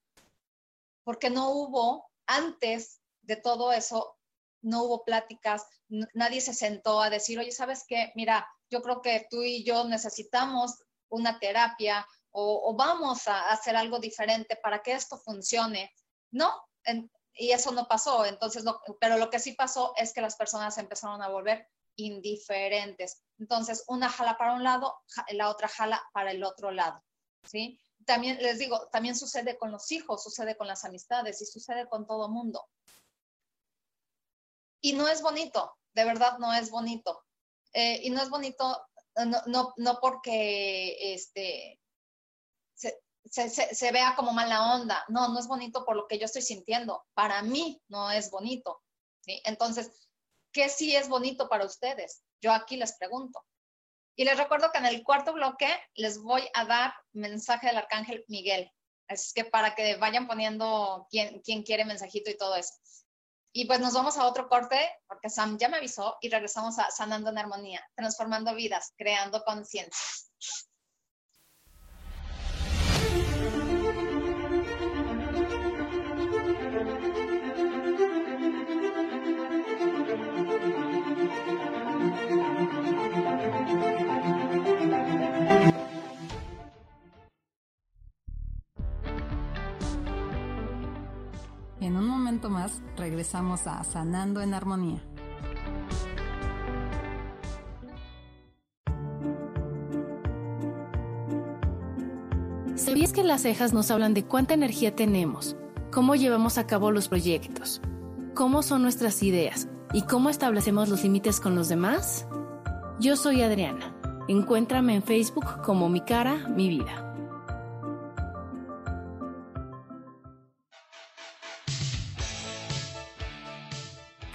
[1.04, 4.16] porque no hubo, antes de todo eso,
[4.64, 8.12] no hubo pláticas, nadie se sentó a decir, oye, ¿sabes qué?
[8.14, 14.00] Mira, yo creo que tú y yo necesitamos una terapia o, vamos a hacer algo
[14.00, 15.92] diferente para que esto funcione.
[16.32, 16.52] No,
[17.34, 18.24] y eso no pasó.
[18.24, 18.64] Entonces,
[19.00, 23.22] pero lo que sí pasó es que las personas empezaron a volver indiferentes.
[23.38, 24.96] Entonces, una jala para un lado,
[25.30, 27.00] la otra jala para el otro lado,
[27.44, 27.78] ¿sí?
[28.04, 32.06] También les digo, también sucede con los hijos, sucede con las amistades y sucede con
[32.06, 32.66] todo mundo.
[34.84, 37.24] Y no es bonito, de verdad no es bonito.
[37.72, 41.80] Eh, y no es bonito, no, no, no porque este,
[42.74, 45.02] se, se, se, vea como mala onda.
[45.08, 47.02] No, no es bonito por lo que yo estoy sintiendo.
[47.14, 48.82] Para mí no es bonito.
[49.22, 49.40] ¿sí?
[49.46, 50.06] Entonces,
[50.52, 52.22] ¿qué sí es bonito para ustedes?
[52.42, 53.42] Yo aquí les pregunto.
[54.16, 58.22] Y les recuerdo que en el cuarto bloque les voy a dar mensaje del arcángel
[58.28, 58.70] Miguel.
[59.08, 62.74] Así que para que vayan poniendo quién, quién quiere mensajito y todo eso.
[63.56, 66.90] Y pues nos vamos a otro corte, porque Sam ya me avisó, y regresamos a
[66.90, 69.96] Sanando en Armonía, transformando vidas, creando conciencia.
[91.84, 95.02] En un momento más regresamos a Sanando en Armonía.
[102.74, 105.56] ¿Sabías que las cejas nos hablan de cuánta energía tenemos,
[105.92, 107.82] cómo llevamos a cabo los proyectos,
[108.32, 112.26] cómo son nuestras ideas y cómo establecemos los límites con los demás?
[112.98, 113.94] Yo soy Adriana.
[114.26, 117.03] Encuéntrame en Facebook como Mi Cara, Mi Vida.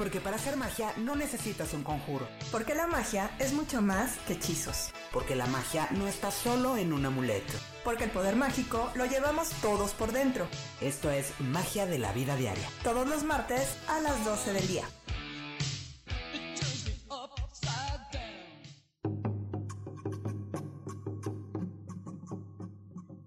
[0.09, 2.27] Porque para hacer magia no necesitas un conjuro.
[2.51, 4.89] Porque la magia es mucho más que hechizos.
[5.13, 7.53] Porque la magia no está solo en un amuleto.
[7.83, 10.47] Porque el poder mágico lo llevamos todos por dentro.
[10.81, 12.67] Esto es Magia de la Vida Diaria.
[12.83, 14.83] Todos los martes a las 12 del día.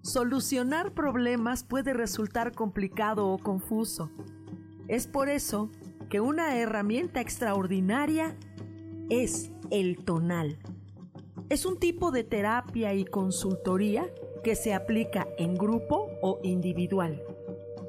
[0.01, 4.11] Solucionar problemas puede resultar complicado o confuso.
[4.89, 5.71] Es por eso
[6.13, 8.37] que una herramienta extraordinaria
[9.09, 10.59] es el tonal.
[11.49, 17.19] Es un tipo de terapia y consultoría que se aplica en grupo o individual.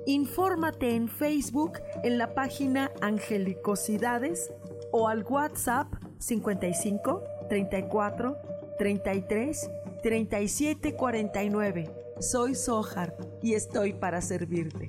[0.06, 4.50] Infórmate en Facebook en la página Angelicosidades
[4.90, 8.38] o al WhatsApp 55 34
[8.78, 9.70] 33
[10.02, 11.90] 37 49.
[12.20, 14.88] Soy Sohar y estoy para servirte.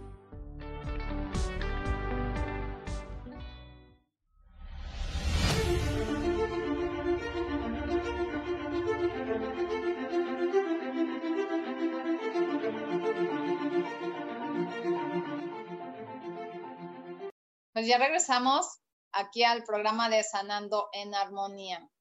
[17.91, 18.79] Ya regresamos
[19.11, 21.91] aquí al programa de Sanando en Armonía.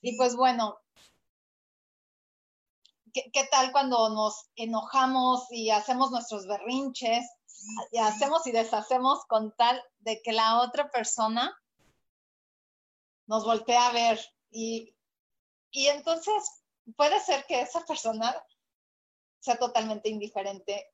[0.00, 0.80] Y pues bueno,
[3.12, 7.30] ¿qué, ¿qué, tal cuando nos enojamos y hacemos nuestros berrinches
[7.92, 11.56] y hacemos y deshacemos con tal de que la otra persona
[13.28, 14.18] nos voltee a ver?
[14.50, 14.96] Y,
[15.70, 16.64] y entonces
[16.96, 18.34] puede ser que esa persona
[19.38, 20.91] sea totalmente indiferente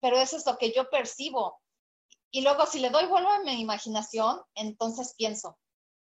[0.00, 1.60] pero eso es lo que yo percibo.
[2.30, 5.58] Y luego si le doy vuelo a mi imaginación, entonces pienso,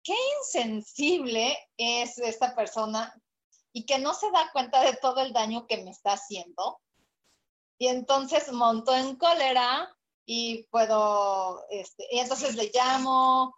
[0.03, 3.13] qué insensible es esta persona
[3.71, 6.79] y que no se da cuenta de todo el daño que me está haciendo.
[7.77, 13.55] Y entonces monto en cólera y puedo, este, y entonces le llamo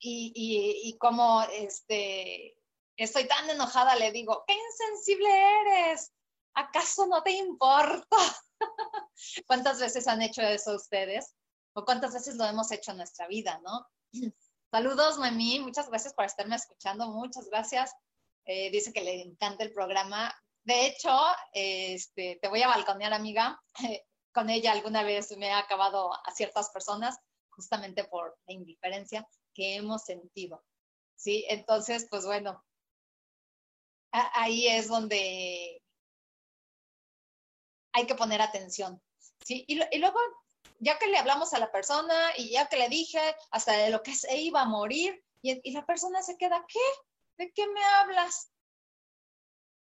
[0.00, 2.58] y, y, y como este,
[2.96, 5.28] estoy tan enojada, le digo, qué insensible
[5.60, 6.12] eres
[6.54, 8.16] ¿acaso no te importa?
[9.46, 11.34] ¿Cuántas veces han hecho eso ustedes?
[11.74, 13.86] ¿O cuántas veces lo hemos hecho en nuestra vida, no?
[14.70, 17.92] Saludos, Mami, muchas gracias por estarme escuchando, muchas gracias.
[18.44, 20.34] Eh, dice que le encanta el programa.
[20.64, 21.14] De hecho,
[21.52, 23.60] este, te voy a balconear, amiga.
[24.32, 27.18] Con ella alguna vez me ha acabado a ciertas personas
[27.50, 30.64] justamente por la indiferencia que hemos sentido.
[31.16, 31.44] ¿Sí?
[31.48, 32.64] Entonces, pues bueno,
[34.10, 35.81] ahí es donde
[37.92, 39.00] hay que poner atención.
[39.44, 39.64] ¿sí?
[39.68, 40.18] Y, luego,
[40.78, 43.20] ya que le hablamos a la persona y ya que le dije
[43.50, 46.78] hasta de lo que se iba a morir, y, la persona se queda, ¿qué?
[47.36, 48.50] ¿De qué me hablas?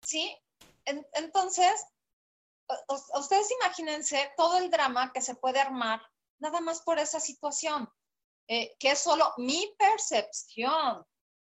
[0.03, 0.37] ¿Sí?
[0.87, 1.85] En, entonces,
[3.15, 6.01] ustedes imagínense todo el drama que se puede armar
[6.39, 7.89] nada más por esa situación,
[8.49, 11.05] eh, que es solo mi percepción,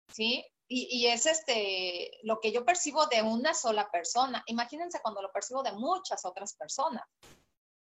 [0.08, 0.44] ¿sí?
[0.74, 4.42] Y, es este, lo que yo percibo de una sola persona.
[4.46, 7.06] Imagínense cuando lo percibo de muchas otras personas.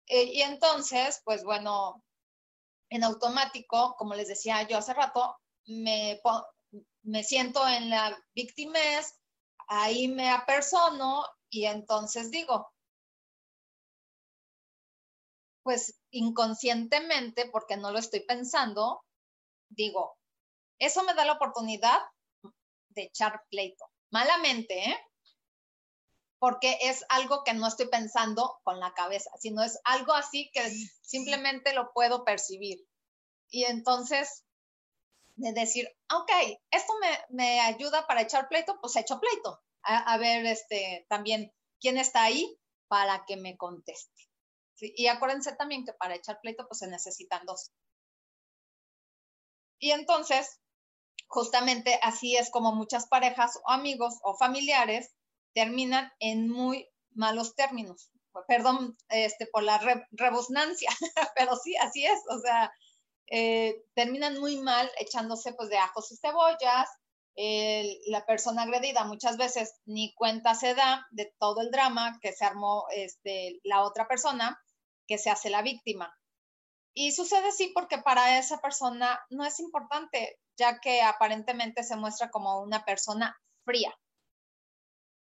[0.07, 2.03] Eh, y entonces, pues bueno,
[2.89, 5.36] en automático, como les decía yo hace rato,
[5.66, 6.18] me,
[7.03, 9.20] me siento en la víctimas,
[9.66, 12.72] ahí me apersono y entonces digo,
[15.62, 19.05] pues inconscientemente, porque no lo estoy pensando,
[19.68, 20.16] digo,
[20.78, 22.01] eso me da la oportunidad
[22.91, 23.84] de echar pleito.
[24.11, 24.99] Malamente, ¿eh?
[26.39, 30.70] Porque es algo que no estoy pensando con la cabeza, sino es algo así que
[31.03, 32.78] simplemente lo puedo percibir.
[33.51, 34.45] Y entonces,
[35.34, 36.30] de decir, ok,
[36.70, 39.61] esto me, me ayuda para echar pleito, pues echo pleito.
[39.82, 42.59] A, a ver, este, también, ¿quién está ahí
[42.89, 44.28] para que me conteste?
[44.80, 47.72] Y acuérdense también que para echar pleito, pues se necesitan dos.
[49.80, 50.61] Y entonces,
[51.28, 55.14] justamente así es como muchas parejas o amigos o familiares
[55.54, 58.10] terminan en muy malos términos.
[58.46, 60.06] Perdón este, por la re
[61.36, 62.20] pero sí, así es.
[62.30, 62.72] O sea,
[63.30, 66.88] eh, terminan muy mal echándose pues de ajos y cebollas.
[68.06, 72.44] La persona agredida muchas veces ni cuenta se da de todo el drama que se
[72.44, 74.58] armó este, la otra persona
[75.06, 76.12] que se hace la víctima.
[77.01, 82.28] Y sucede así porque para esa persona no es importante, ya que aparentemente se muestra
[82.28, 83.96] como una persona fría.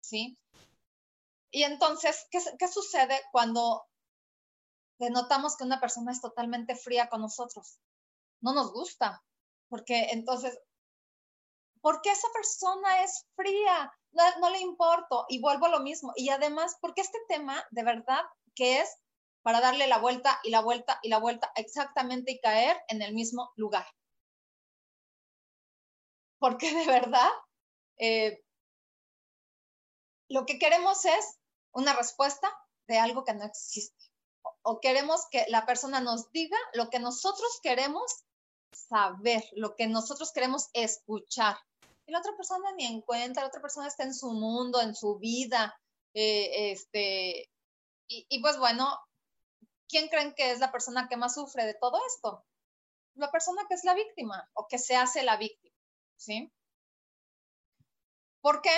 [0.02, 0.40] ¿Sí?
[1.52, 3.84] Y entonces, ¿qué, qué sucede cuando
[5.00, 7.78] denotamos que una persona es totalmente fría con nosotros?
[8.40, 9.22] No nos gusta,
[9.68, 10.58] porque entonces,
[11.82, 13.94] ¿por qué esa persona es fría?
[14.14, 16.14] No, no le importo y vuelvo a lo mismo.
[16.16, 18.22] Y además, porque este tema de verdad
[18.56, 18.96] que es
[19.46, 23.14] para darle la vuelta y la vuelta y la vuelta exactamente y caer en el
[23.14, 23.86] mismo lugar.
[26.40, 27.30] Porque de verdad,
[28.00, 28.44] eh,
[30.30, 31.38] lo que queremos es
[31.74, 32.52] una respuesta
[32.88, 34.12] de algo que no existe.
[34.64, 38.24] O, queremos que la persona nos diga lo que nosotros queremos
[38.74, 41.56] saber, lo que nosotros queremos escuchar.
[42.08, 45.20] Y la otra persona ni encuentra, la otra persona está en su mundo, en su
[45.20, 45.80] vida.
[46.16, 47.52] Eh, este,
[48.08, 48.98] y, pues bueno,
[49.88, 52.46] ¿quién creen que es la persona que más sufre de todo esto?
[53.16, 55.76] La persona que es la víctima o que se hace la víctima,
[56.18, 56.52] ¿sí?
[58.42, 58.78] ¿Por qué?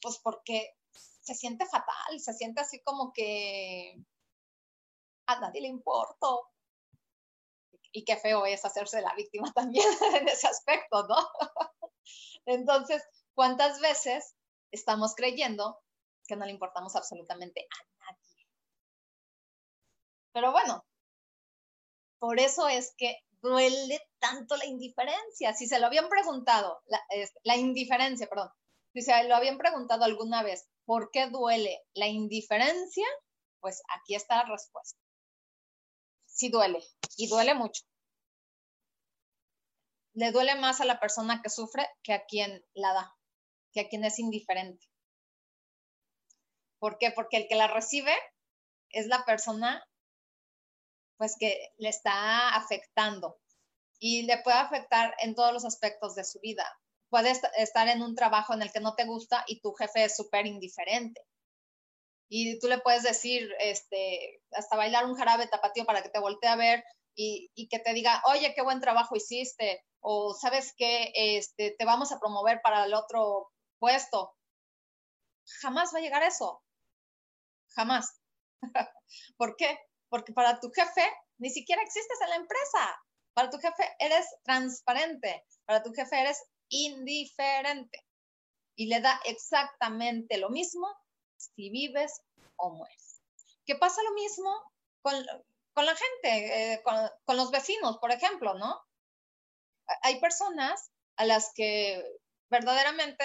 [0.00, 3.96] Pues porque se siente fatal, se siente así como que
[5.26, 6.48] a nadie le importo.
[7.92, 11.16] Y qué feo es hacerse la víctima también en ese aspecto, ¿no?
[12.46, 13.02] Entonces,
[13.34, 14.34] ¿cuántas veces
[14.70, 15.80] estamos creyendo
[16.26, 17.97] que no le importamos absolutamente a?
[20.38, 20.86] Pero bueno,
[22.20, 25.52] por eso es que duele tanto la indiferencia.
[25.52, 26.80] Si se lo habían preguntado,
[27.42, 28.48] la, indiferencia, perdón,
[28.92, 33.04] si se lo habían preguntado alguna vez, ¿por qué duele la indiferencia?
[33.58, 34.96] Pues aquí está la respuesta.
[36.24, 36.84] Sí duele,
[37.16, 37.82] y duele mucho.
[40.12, 43.16] Le duele más a la persona que sufre que a quien la da,
[43.72, 44.86] que a quien es indiferente.
[46.78, 47.10] ¿Por qué?
[47.10, 48.14] Porque el que la recibe
[48.90, 49.84] es la persona
[51.18, 53.38] pues que le está afectando
[53.98, 56.64] y le puede afectar en todos los aspectos de su vida.
[57.10, 60.16] Puede estar en un trabajo en el que no te gusta y tu jefe es
[60.16, 61.20] súper indiferente.
[62.30, 66.50] Y tú le puedes decir, este, hasta bailar un jarabe tapatío para que te voltee
[66.50, 71.10] a ver y, y que te diga, oye, qué buen trabajo hiciste, o sabes que
[71.14, 74.34] este, te vamos a promover para el otro puesto.
[75.60, 76.62] Jamás va a llegar eso.
[77.74, 78.20] Jamás.
[79.36, 79.78] ¿Por qué?
[80.08, 81.04] Porque para tu jefe
[81.38, 83.04] ni siquiera existes en la empresa.
[83.34, 88.04] Para tu jefe eres transparente, para tu jefe eres indiferente.
[88.76, 90.86] Y le da exactamente lo mismo
[91.36, 92.22] si vives
[92.56, 93.22] o mueres.
[93.64, 95.14] ¿Qué pasa lo mismo con,
[95.72, 98.80] con la gente, eh, con, con los vecinos, por ejemplo, ¿no?
[100.02, 102.04] Hay personas a las que
[102.50, 103.24] verdaderamente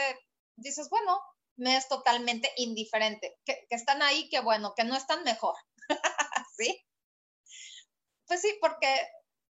[0.56, 1.22] dices, bueno,
[1.56, 5.56] me es totalmente indiferente, que, que, están ahí, que bueno, que no están mejor,
[8.28, 8.88] Pues sí, porque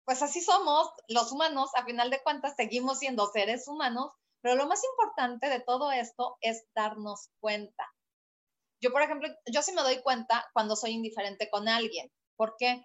[0.04, 4.66] pues así somos los humanos, a final de cuentas seguimos siendo seres humanos Pero lo
[4.66, 7.84] más importante de todo esto es darnos cuenta.
[8.80, 12.10] Yo, por ejemplo, yo sí me doy cuenta cuando soy indiferente con alguien.
[12.36, 12.82] ¿Por qué?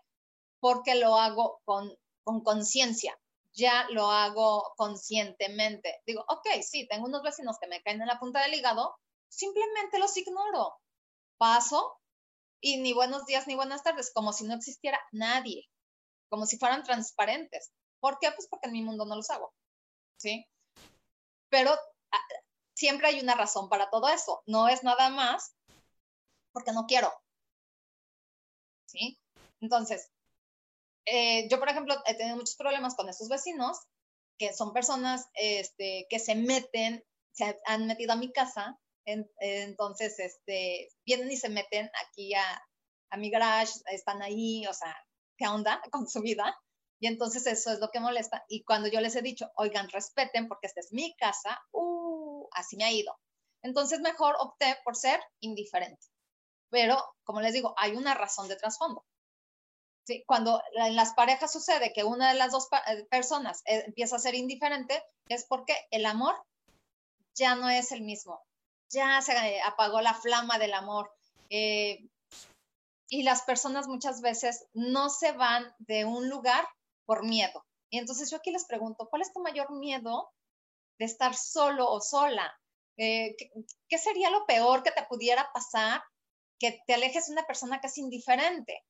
[0.59, 1.95] Porque lo hago con
[2.43, 3.15] conciencia.
[3.55, 6.01] ya lo hago conscientemente.
[6.05, 8.95] Digo, ok, sí, tengo unos vecinos que me caen en la punta del hígado,
[9.29, 10.75] simplemente los ignoro.
[11.37, 11.99] Paso
[12.63, 15.69] y ni buenos días ni buenas tardes, como si no existiera nadie,
[16.29, 17.73] como si fueran transparentes.
[17.99, 18.31] ¿Por qué?
[18.31, 19.53] Pues porque en mi mundo no los hago.
[20.17, 20.47] ¿Sí?
[21.49, 22.27] Pero ah,
[22.73, 24.43] siempre hay una razón para todo eso.
[24.45, 25.53] No es nada más
[26.53, 27.11] porque no quiero.
[28.85, 29.19] ¿Sí?
[29.59, 30.09] Entonces,
[31.05, 33.77] eh, yo, por ejemplo, he tenido muchos problemas con estos vecinos,
[34.37, 37.03] que son personas este, que se meten,
[37.33, 42.63] se han metido a mi casa, entonces este, vienen y se meten aquí a,
[43.09, 44.95] a mi garage, están ahí, o sea,
[45.37, 46.55] ¿qué onda con su vida?
[46.99, 48.45] Y entonces eso es lo que molesta.
[48.47, 52.77] Y cuando yo les he dicho, oigan, respeten porque esta es mi casa, uh, así
[52.77, 53.19] me ha ido.
[53.61, 56.07] Entonces mejor opté por ser indiferente.
[56.69, 59.05] Pero, como les digo, hay una razón de trasfondo.
[60.05, 60.23] ¿Sí?
[60.25, 64.19] Cuando en las parejas sucede que una de las dos eh, personas eh, empieza a
[64.19, 66.35] ser indiferente, es porque el amor
[67.35, 68.41] ya no es el mismo.
[68.93, 71.11] Ya se eh, apagó la flama del amor.
[71.49, 76.67] y las personas muchas veces no se van de un lugar
[77.05, 77.63] por miedo.
[77.91, 80.31] Y entonces yo aquí les pregunto, ¿cuál es tu mayor miedo
[80.97, 82.51] de estar solo o sola?
[82.95, 83.35] ¿qué,
[83.87, 86.01] ¿Qué sería lo peor que te pudiera pasar
[86.59, 88.83] que te alejes de una persona que es indiferente?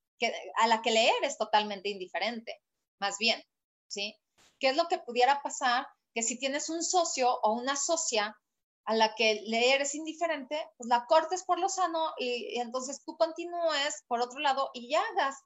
[0.55, 2.61] a la que le eres totalmente indiferente,
[2.99, 3.43] más bien,
[3.87, 4.15] ¿sí?
[4.59, 5.87] ¿Qué es lo que pudiera pasar?
[6.13, 8.37] Que si tienes un socio o una socia
[8.85, 13.15] a la que le eres indiferente, pues la cortes por lo sano y, entonces tú
[13.17, 15.41] continúes por otro lado y hagas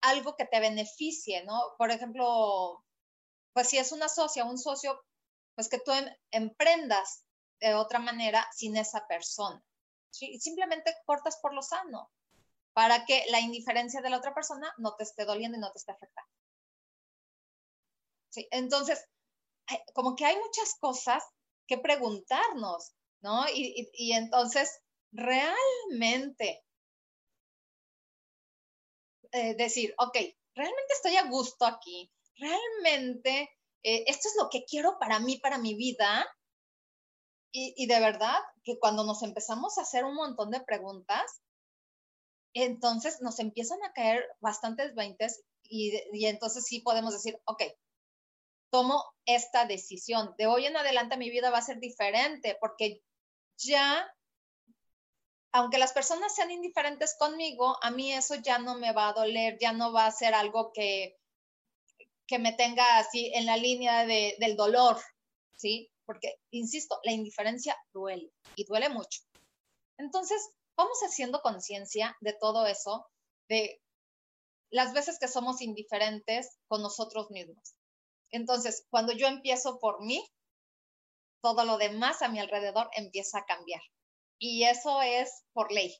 [0.00, 1.74] algo que te beneficie, ¿no?
[1.78, 2.84] Por ejemplo,
[3.52, 5.00] pues si es una socia, un socio,
[5.54, 7.24] pues que tú em, emprendas
[7.60, 9.62] de otra manera sin esa persona.
[10.10, 10.38] ¿sí?
[10.40, 12.10] Simplemente cortas por lo sano
[12.74, 15.78] para que la indiferencia de la otra persona no te esté doliendo y no te
[15.78, 16.30] esté afectando.
[18.30, 18.48] ¿Sí?
[18.50, 19.08] Entonces,
[19.94, 21.24] como que hay muchas cosas
[21.66, 23.44] que preguntarnos, ¿no?
[23.52, 24.70] Y, entonces,
[25.12, 26.64] realmente
[29.32, 30.16] eh, decir, ok,
[30.54, 33.50] realmente estoy a gusto aquí, realmente
[33.82, 36.26] eh, esto es lo que quiero para mí, para mi vida.
[37.56, 41.40] Y, de verdad que cuando nos empezamos a hacer un montón de preguntas,
[42.52, 47.62] entonces nos empiezan a caer bastantes veintes y, y entonces sí podemos decir, ok,
[48.74, 50.34] tomo esta decisión.
[50.36, 53.04] De hoy en adelante mi vida va a ser diferente porque
[53.56, 54.04] ya,
[55.52, 59.58] aunque las personas sean indiferentes conmigo, a mí eso ya no me va a doler,
[59.60, 61.16] ya no va a ser algo que,
[62.26, 65.00] que me tenga así en la línea de, del dolor,
[65.56, 65.88] ¿sí?
[66.04, 69.20] Porque, insisto, la indiferencia duele y duele mucho.
[69.98, 73.06] Entonces, vamos haciendo conciencia de todo eso,
[73.48, 73.80] de
[74.70, 77.76] las veces que somos indiferentes con nosotros mismos.
[78.34, 80.20] Entonces, cuando yo empiezo por mí,
[81.40, 83.80] todo lo demás a mi alrededor empieza a cambiar.
[84.40, 85.96] Y eso es por ley,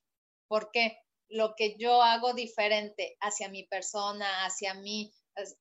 [0.49, 5.13] porque lo que yo hago diferente hacia mi persona, hacia mí,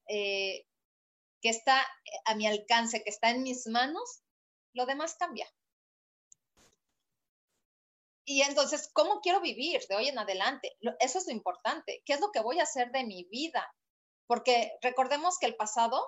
[0.07, 0.65] eh,
[1.43, 1.86] que está
[2.26, 4.24] a mi alcance, que está en mis manos,
[4.74, 5.47] lo demás cambia.
[8.26, 10.76] Y entonces, ¿cómo quiero vivir de hoy en adelante?
[10.99, 12.01] Eso es lo importante.
[12.03, 13.71] ¿Qué es lo que voy a hacer de mi vida?
[14.26, 16.03] Porque recordemos que el pasado,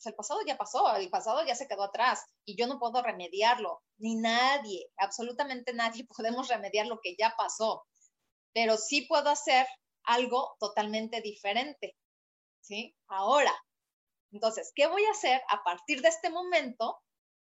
[0.00, 3.02] pues el pasado ya pasó, el pasado ya se quedó atrás y yo no puedo
[3.02, 7.84] remediarlo, ni nadie, absolutamente nadie podemos remediar lo que ya pasó,
[8.54, 9.66] pero sí puedo hacer
[10.04, 11.96] algo totalmente diferente,
[12.62, 12.96] ¿sí?
[13.08, 13.52] Ahora.
[14.32, 17.02] Entonces, ¿qué voy a hacer a partir de este momento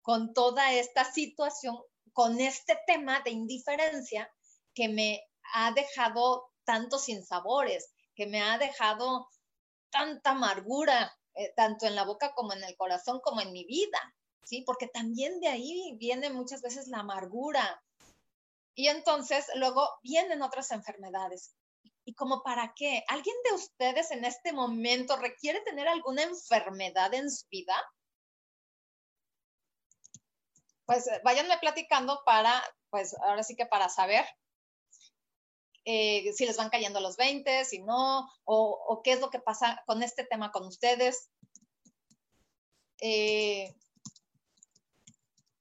[0.03, 1.77] con toda esta situación
[2.13, 4.33] con este tema de indiferencia
[4.75, 5.21] que me
[5.55, 9.29] ha dejado tantos sinsabores, que me ha dejado
[9.91, 13.99] tanta amargura, eh, tanto en la boca como en el corazón, como en mi vida,
[14.45, 14.63] ¿sí?
[14.67, 17.83] Porque también de ahí viene muchas veces la amargura.
[18.75, 21.55] Y entonces luego vienen otras enfermedades.
[22.05, 23.05] ¿Y como para qué?
[23.09, 27.77] ¿Alguien de ustedes en este momento requiere tener alguna enfermedad en su vida?
[30.91, 32.61] pues eh, váyanme platicando para,
[32.91, 34.27] pues ahora sí que para saber
[35.85, 39.83] eh, si les van cayendo los 20, si no, o, qué es lo que pasa
[39.87, 41.31] con este tema con ustedes.
[43.01, 43.75] Eh,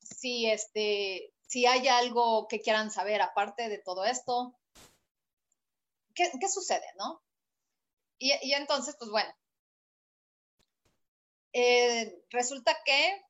[0.01, 4.55] si, este, si hay algo que quieran saber aparte de todo esto,
[6.13, 7.24] ¿qué, sucede, no?
[8.17, 9.34] Y, y, entonces, pues bueno,
[12.30, 13.26] resulta que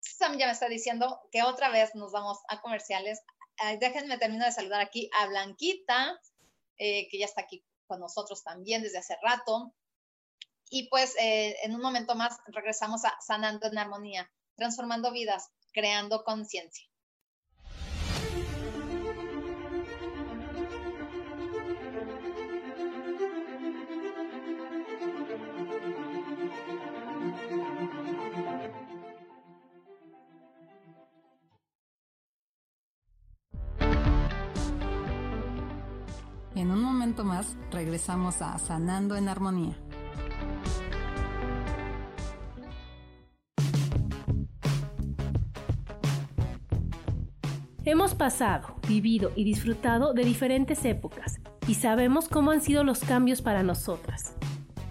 [0.00, 3.20] Sam ya me está diciendo que otra vez nos vamos a comerciales.
[3.78, 6.20] Déjenme terminar de saludar aquí a Blanquita,
[6.78, 9.74] eh, que ya está aquí con nosotros también desde hace rato.
[10.70, 16.24] Y pues eh, en un momento más regresamos a Sanando en Armonía, transformando vidas, creando
[16.24, 16.89] conciencia.
[37.24, 39.76] Más regresamos a Sanando en Armonía.
[47.84, 53.42] Hemos pasado, vivido y disfrutado de diferentes épocas y sabemos cómo han sido los cambios
[53.42, 54.34] para nosotras.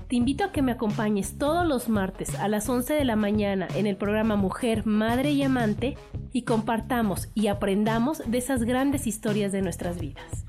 [0.07, 3.67] Te invito a que me acompañes todos los martes a las 11 de la mañana
[3.75, 5.97] en el programa Mujer, Madre y Amante
[6.33, 10.48] y compartamos y aprendamos de esas grandes historias de nuestras vidas.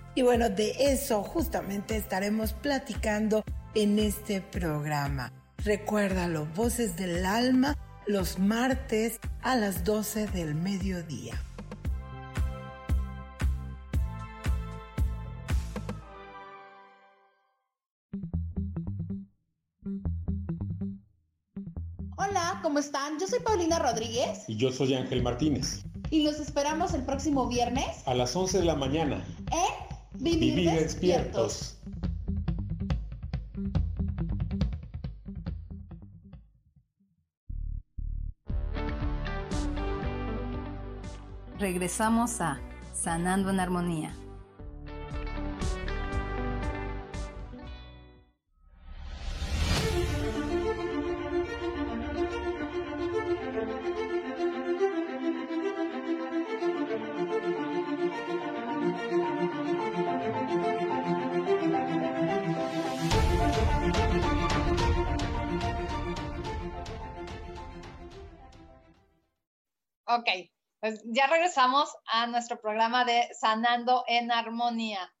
[0.13, 3.43] y bueno, de eso justamente estaremos platicando
[3.73, 5.31] en este programa.
[5.63, 11.41] Recuérdalo, Voces del Alma, los martes a las 12 del mediodía.
[22.17, 23.19] Hola, ¿cómo están?
[23.19, 24.43] Yo soy Paulina Rodríguez.
[24.47, 25.83] Y yo soy Ángel Martínez.
[26.09, 28.05] Y los esperamos el próximo viernes.
[28.05, 29.23] A las 11 de la mañana.
[29.51, 29.90] ¿Eh?
[30.19, 31.77] Vivir, despiertos.
[41.59, 42.59] Regresamos a
[42.93, 44.15] Sanando en Armonía.
[70.81, 75.13] Pues ya regresamos a nuestro programa de Sanando en Armonía.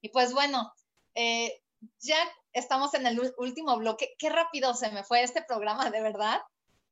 [0.00, 0.72] Y pues bueno,
[1.14, 1.62] eh,
[2.00, 2.16] ya
[2.54, 4.14] estamos en el último bloque.
[4.18, 6.40] Qué rápido se me fue este programa, de verdad.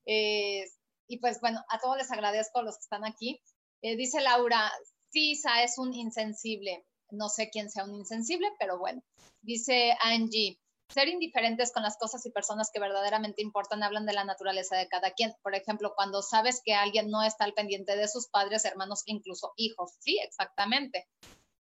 [0.05, 0.67] Eh,
[1.09, 3.41] y pues bueno, a todos les agradezco los que están aquí.
[3.81, 4.71] Eh, dice Laura,
[5.09, 6.85] Sisa es un insensible.
[7.11, 9.03] No sé quién sea un insensible, pero bueno.
[9.41, 10.61] Dice Angie,
[10.93, 14.89] ser indiferentes con las cosas y personas que verdaderamente importan hablan de la naturaleza de
[14.89, 15.33] cada quien.
[15.43, 19.53] Por ejemplo, cuando sabes que alguien no está al pendiente de sus padres, hermanos, incluso
[19.57, 19.93] hijos.
[20.01, 21.09] Sí, exactamente.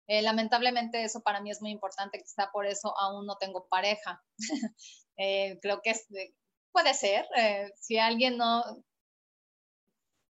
[0.08, 4.24] Eh, lamentablemente eso para mí es muy importante, quizá por eso aún no tengo pareja.
[5.18, 5.94] Eh, creo que
[6.74, 8.62] puede ser, eh, si alguien no,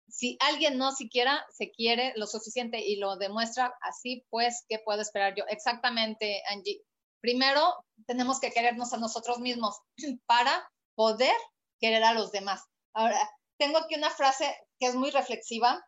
[0.10, 5.02] si alguien no siquiera se quiere lo suficiente y lo demuestra así, pues, ¿qué puedo
[5.02, 5.46] esperar yo?
[5.48, 6.84] Exactamente, Angie
[7.26, 7.74] primero
[8.06, 9.80] tenemos que querernos a nosotros mismos
[10.28, 11.36] para poder
[11.80, 12.62] querer a los demás.
[12.94, 13.20] Ahora,
[13.58, 15.84] tengo aquí una frase que es muy reflexiva,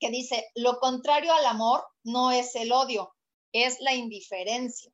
[0.00, 3.14] que dice, lo contrario al amor no es el odio,
[3.52, 4.90] es la indiferencia.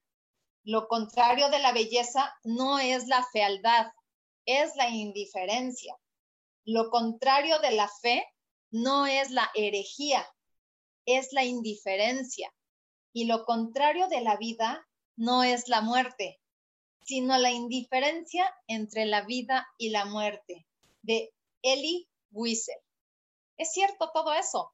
[0.64, 3.86] Lo contrario de la belleza no es la fealdad,
[4.46, 5.96] es la indiferencia.
[6.64, 8.26] Lo contrario de la fe
[8.72, 10.26] no es la herejía,
[11.06, 12.52] es la indiferencia.
[13.12, 14.84] Y lo contrario de la vida
[15.16, 16.40] no es la muerte,
[17.04, 20.66] sino la indiferencia entre la vida y la muerte,
[21.02, 22.78] de Eli Wiesel.
[23.56, 24.72] Es cierto todo eso.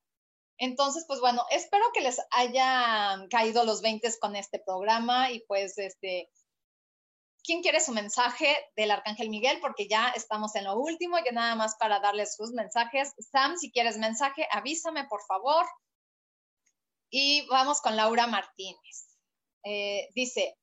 [0.59, 5.78] Entonces, pues bueno, espero que les hayan caído los 20 con este programa y pues
[5.78, 6.30] este,
[7.43, 9.59] ¿quién quiere su mensaje del Arcángel Miguel?
[9.61, 13.14] Porque ya estamos en lo último, ya nada más para darles sus mensajes.
[13.32, 15.66] Sam, si quieres mensaje, avísame por favor.
[17.11, 19.09] Y vamos con Laura Martínez.
[19.64, 20.56] Eh, dice,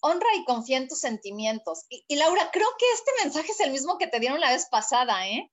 [0.00, 1.86] honra y confía en tus sentimientos.
[1.88, 5.28] Y, Laura, creo que este mensaje es el mismo que te dieron la vez pasada,
[5.28, 5.50] ¿eh?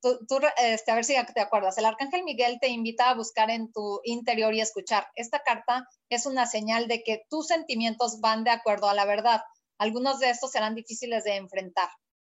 [0.00, 0.18] tú,
[0.58, 4.00] este, a ver si te acuerdas, el arcángel Miguel te invita a buscar en tu
[4.04, 5.06] interior y escuchar.
[5.14, 9.42] Esta carta es una señal de que tus sentimientos van de acuerdo a la verdad.
[9.78, 11.88] Algunos de estos serán difíciles de enfrentar,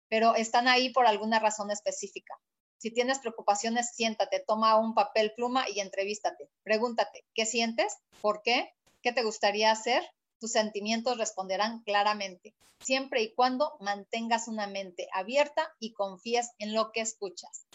[0.10, 2.36] pero están ahí por alguna razón específica.
[2.82, 6.50] Si tienes preocupaciones, siéntate, toma un papel, pluma y entrevístate.
[6.64, 7.98] Pregúntate, ¿qué sientes?
[8.22, 8.74] ¿Por qué?
[9.04, 10.04] ¿Qué te gustaría hacer?
[10.42, 16.92] tus sentimientos responderán claramente, siempre y cuando mantengas una mente abierta y confíes en lo
[16.92, 17.68] que escuchas.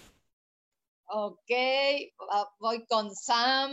[1.07, 1.51] Ok,
[2.59, 3.71] voy con Sam.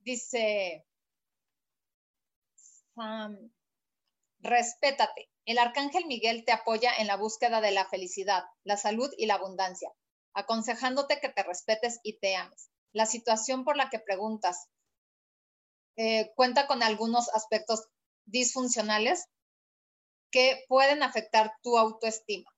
[0.00, 0.84] Dice,
[2.96, 3.52] Sam,
[4.40, 5.30] respétate.
[5.44, 9.34] El arcángel Miguel te apoya en la búsqueda de la felicidad, la salud y la
[9.34, 9.92] abundancia,
[10.34, 12.70] aconsejándote que te respetes y te ames.
[12.92, 14.68] La situación por la que preguntas
[15.96, 17.88] eh, cuenta con algunos aspectos
[18.26, 19.26] disfuncionales
[20.30, 22.50] que pueden afectar tu autoestima.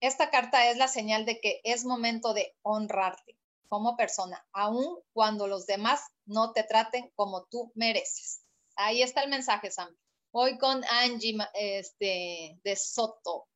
[0.00, 3.38] Esta carta es la señal de que es momento de honrarte
[3.68, 8.42] como persona, aun cuando los demás no te traten como tú mereces.
[8.76, 9.94] Ahí está el mensaje, Sam.
[10.30, 13.48] Hoy con Angie este, de Soto.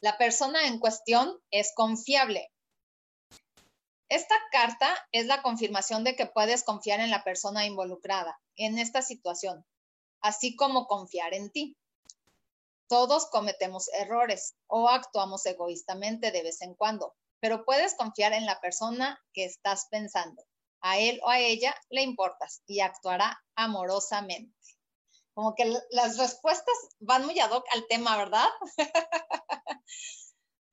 [0.00, 2.50] La persona en cuestión es confiable,
[4.08, 9.02] esta carta es la confirmación de que puedes confiar en la persona involucrada en esta
[9.02, 9.66] situación,
[10.20, 11.76] así como confiar en ti.
[12.88, 18.60] Todos cometemos errores o actuamos egoístamente de vez en cuando, pero puedes confiar en la
[18.60, 20.44] persona que estás pensando.
[20.82, 24.55] A él o a ella le importas y actuará amorosamente.
[25.36, 28.48] Como que las respuestas van muy ad hoc al tema, ¿verdad?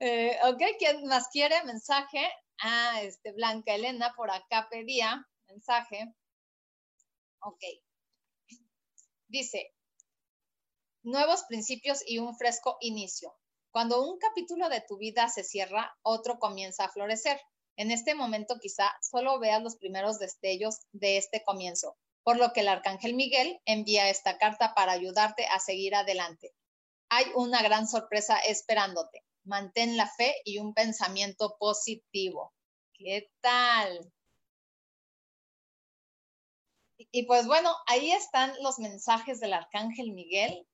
[0.05, 2.19] Eh, ok, ¿quién más quiere mensaje?
[2.61, 6.13] Ah, este, Blanca Elena por acá pedía mensaje.
[7.39, 7.61] Ok.
[9.29, 9.73] Dice,
[11.03, 13.33] nuevos principios y un fresco inicio.
[13.71, 17.39] Cuando un capítulo de tu vida se cierra, otro comienza a florecer.
[17.77, 22.61] En este momento quizá solo veas los primeros destellos de este comienzo, por lo que
[22.61, 26.53] el arcángel Miguel envía esta carta para ayudarte a seguir adelante.
[27.09, 32.53] Hay una gran sorpresa esperándote mantén la fe y un pensamiento positivo.
[32.93, 34.11] ¿Qué tal?
[37.11, 40.67] Y, pues bueno, ahí están los mensajes del Arcángel Miguel.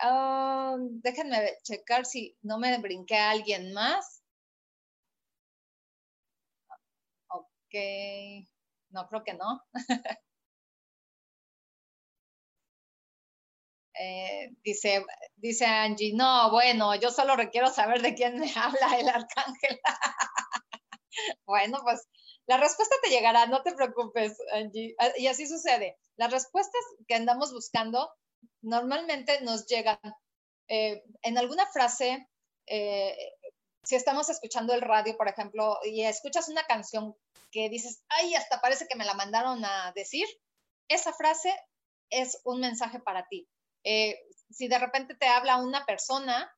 [0.00, 4.22] Ah, déjenme checar si no me brinqué a alguien más.
[7.28, 7.74] Ok,
[8.94, 9.60] no creo que no.
[13.96, 15.04] Eh, dice,
[15.36, 19.80] dice Angie, no, bueno, yo solo requiero saber de quién me habla el arcángel.
[21.46, 22.08] bueno, pues
[22.46, 24.96] la respuesta te llegará, no te preocupes, Angie.
[24.98, 25.96] Ah, y así sucede.
[26.16, 28.10] Las respuestas que andamos buscando
[28.62, 30.00] normalmente nos llegan
[30.68, 32.28] eh, en alguna frase.
[32.66, 33.16] Eh,
[33.84, 37.14] si estamos escuchando el radio, por ejemplo, y escuchas una canción
[37.54, 40.26] que dices, ay, hasta parece que me la mandaron a decir,
[40.88, 41.54] esa frase
[42.10, 43.48] es un mensaje para ti.
[43.84, 44.18] Eh,
[44.50, 46.52] si de repente te habla una persona,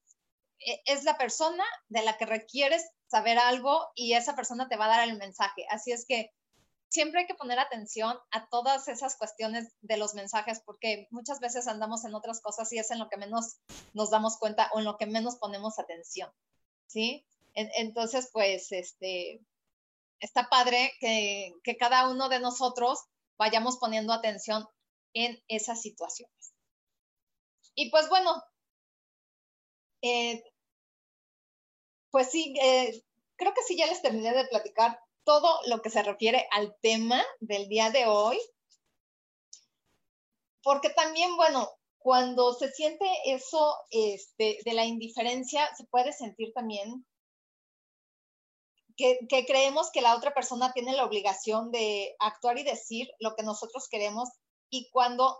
[0.58, 4.86] eh, es la persona de la que requieres saber algo y esa persona te va
[4.86, 5.66] a dar el mensaje.
[5.68, 6.32] Así es que
[6.88, 11.68] siempre hay que poner atención a todas esas cuestiones de los mensajes porque muchas veces
[11.68, 13.58] andamos en otras cosas y es en lo que menos
[13.92, 16.32] nos damos cuenta o en lo que menos ponemos atención.
[16.86, 17.26] ¿Sí?
[17.54, 19.40] entonces, pues, este,
[20.20, 23.04] está padre que, cada uno de nosotros
[23.38, 24.66] vayamos poniendo atención
[25.14, 26.54] en esas situaciones.
[27.74, 28.42] Y pues bueno,
[30.02, 30.42] eh,
[32.10, 33.02] pues sí, eh,
[33.36, 37.22] creo que sí ya les terminé de platicar todo lo que se refiere al tema
[37.40, 38.38] del día de hoy.
[40.62, 47.04] Porque también, bueno, cuando se siente eso este, de la indiferencia, se puede sentir también
[48.96, 53.42] que, creemos que la otra persona tiene la obligación de actuar y decir lo que
[53.42, 54.28] nosotros queremos
[54.70, 55.38] y cuando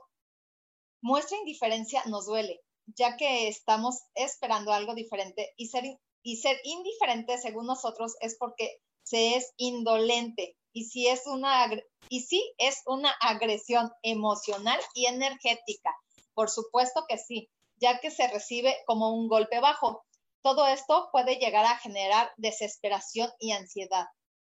[1.02, 5.84] muestra indiferencia nos duele, ya que estamos esperando algo diferente y ser,
[6.22, 11.70] y ser indiferente según nosotros es porque se es indolente y si es una
[12.08, 15.94] y sí es una agresión emocional y energética.
[16.34, 20.04] Por supuesto que sí, ya que se recibe como un golpe bajo.
[20.46, 24.06] Todo esto puede llegar a generar desesperación y ansiedad,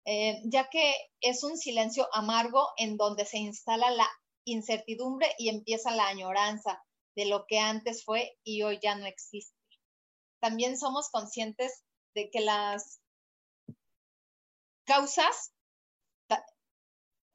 [0.04, 4.10] eh, ya que es un silencio amargo en donde se instala la
[4.44, 6.84] incertidumbre y empieza la añoranza
[7.16, 9.56] de lo que antes fue y hoy ya no existe.
[10.42, 13.00] También somos conscientes de que las
[14.84, 15.54] causas,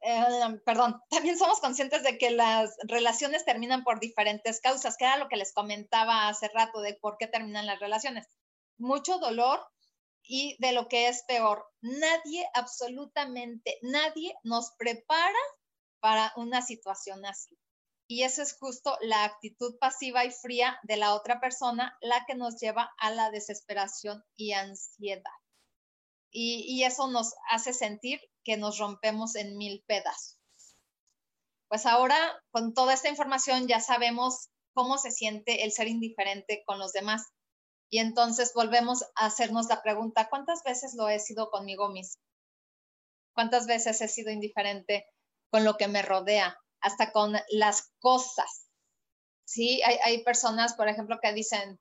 [0.01, 5.17] eh, perdón, también somos conscientes de que las relaciones terminan por diferentes causas, que era
[5.17, 8.27] lo que les comentaba hace rato de por qué terminan las relaciones.
[8.77, 9.65] Mucho dolor
[10.23, 15.39] y de lo que es peor, nadie, absolutamente nadie nos prepara
[15.99, 17.57] para una situación así.
[18.07, 22.35] Y eso es justo la actitud pasiva y fría de la otra persona la que
[22.35, 25.31] nos lleva a la desesperación y ansiedad.
[26.35, 30.37] Y, eso nos hace sentir que nos rompemos en mil pedazos.
[31.67, 32.17] Pues ahora,
[32.51, 37.32] con toda esta información, ya sabemos cómo se siente el ser indiferente con los demás.
[37.93, 42.23] Y entonces volvemos a hacernos la pregunta, ¿cuántas veces lo he sido conmigo mismo?
[43.35, 45.05] ¿Cuántas veces he sido indiferente
[45.51, 48.67] con lo que me rodea, hasta con las cosas.
[49.45, 51.79] Sí, hay, personas, por ejemplo, que dicen,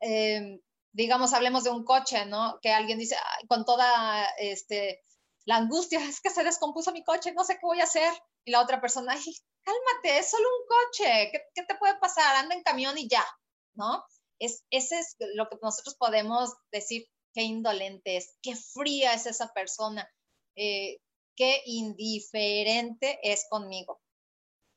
[0.00, 0.60] eh, em,
[0.92, 2.60] digamos, hablemos de un coche, ¿no?
[2.62, 3.16] Que alguien dice,
[3.48, 5.02] con toda este,
[5.44, 8.12] la angustia, es que se descompuso mi coche, no sé qué voy a hacer.
[8.44, 9.34] Y la otra persona, ay,
[9.64, 12.36] cálmate, es solo un coche, ¿qué, ¿qué, te puede pasar?
[12.36, 13.26] Anda en camión y ya,
[13.74, 14.04] ¿no?
[14.38, 19.52] Es, ese es lo que nosotros podemos decir, qué indolente es, qué fría es esa
[19.52, 20.08] persona.
[20.56, 20.98] Eh,
[21.36, 24.00] qué indiferente es conmigo.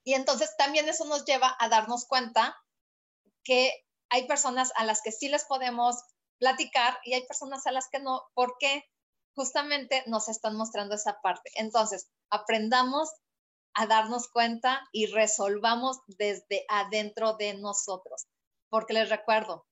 [0.04, 2.56] Y entonces también eso nos lleva a darnos cuenta
[3.44, 3.74] que
[4.10, 5.96] hay personas a las que sí les podemos
[6.40, 8.84] platicar y hay personas a las que no, porque
[9.36, 11.52] justamente nos están mostrando esa parte.
[11.56, 13.10] Entonces, aprendamos
[13.74, 18.28] a darnos cuenta y resolvamos desde adentro de nosotros.
[18.70, 19.66] Porque les recuerdo,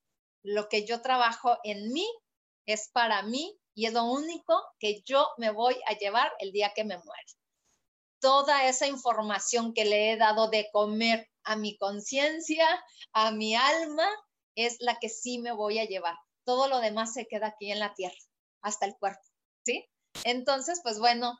[0.43, 2.08] lo que yo trabajo en mí
[2.66, 6.72] es para mí y es lo único que yo me voy a llevar el día
[6.76, 7.24] que me muera.
[8.22, 12.68] Toda esa información que le he dado de comer a mi conciencia,
[13.12, 14.08] a mi alma,
[14.56, 16.16] es la que sí me voy a llevar.
[16.46, 18.16] Todo lo demás se queda aquí en la tierra,
[18.62, 19.22] hasta el cuerpo,
[19.66, 19.86] ¿sí?
[20.24, 21.38] Entonces, pues bueno,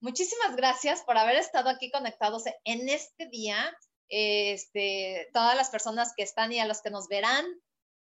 [0.00, 3.76] muchísimas gracias por haber estado aquí conectados en este día.
[4.08, 7.44] Este, todas las personas que están y a los que nos verán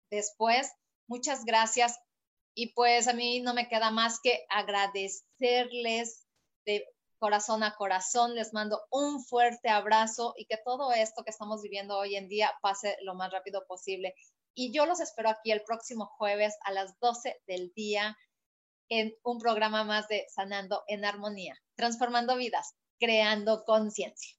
[0.10, 0.72] después,
[1.08, 2.00] muchas gracias
[2.56, 6.26] y pues a mí no me queda más que agradecerles
[6.66, 6.86] de
[7.18, 8.36] corazón a corazón.
[8.36, 12.52] Les mando un fuerte abrazo y que todo esto que estamos viviendo hoy en día
[12.62, 14.16] pase lo más rápido posible.
[14.56, 18.18] Y yo los espero aquí el próximo jueves a las 12 del día
[18.90, 24.39] en un programa más de Sanando en Armonía, transformando vidas, creando conciencia.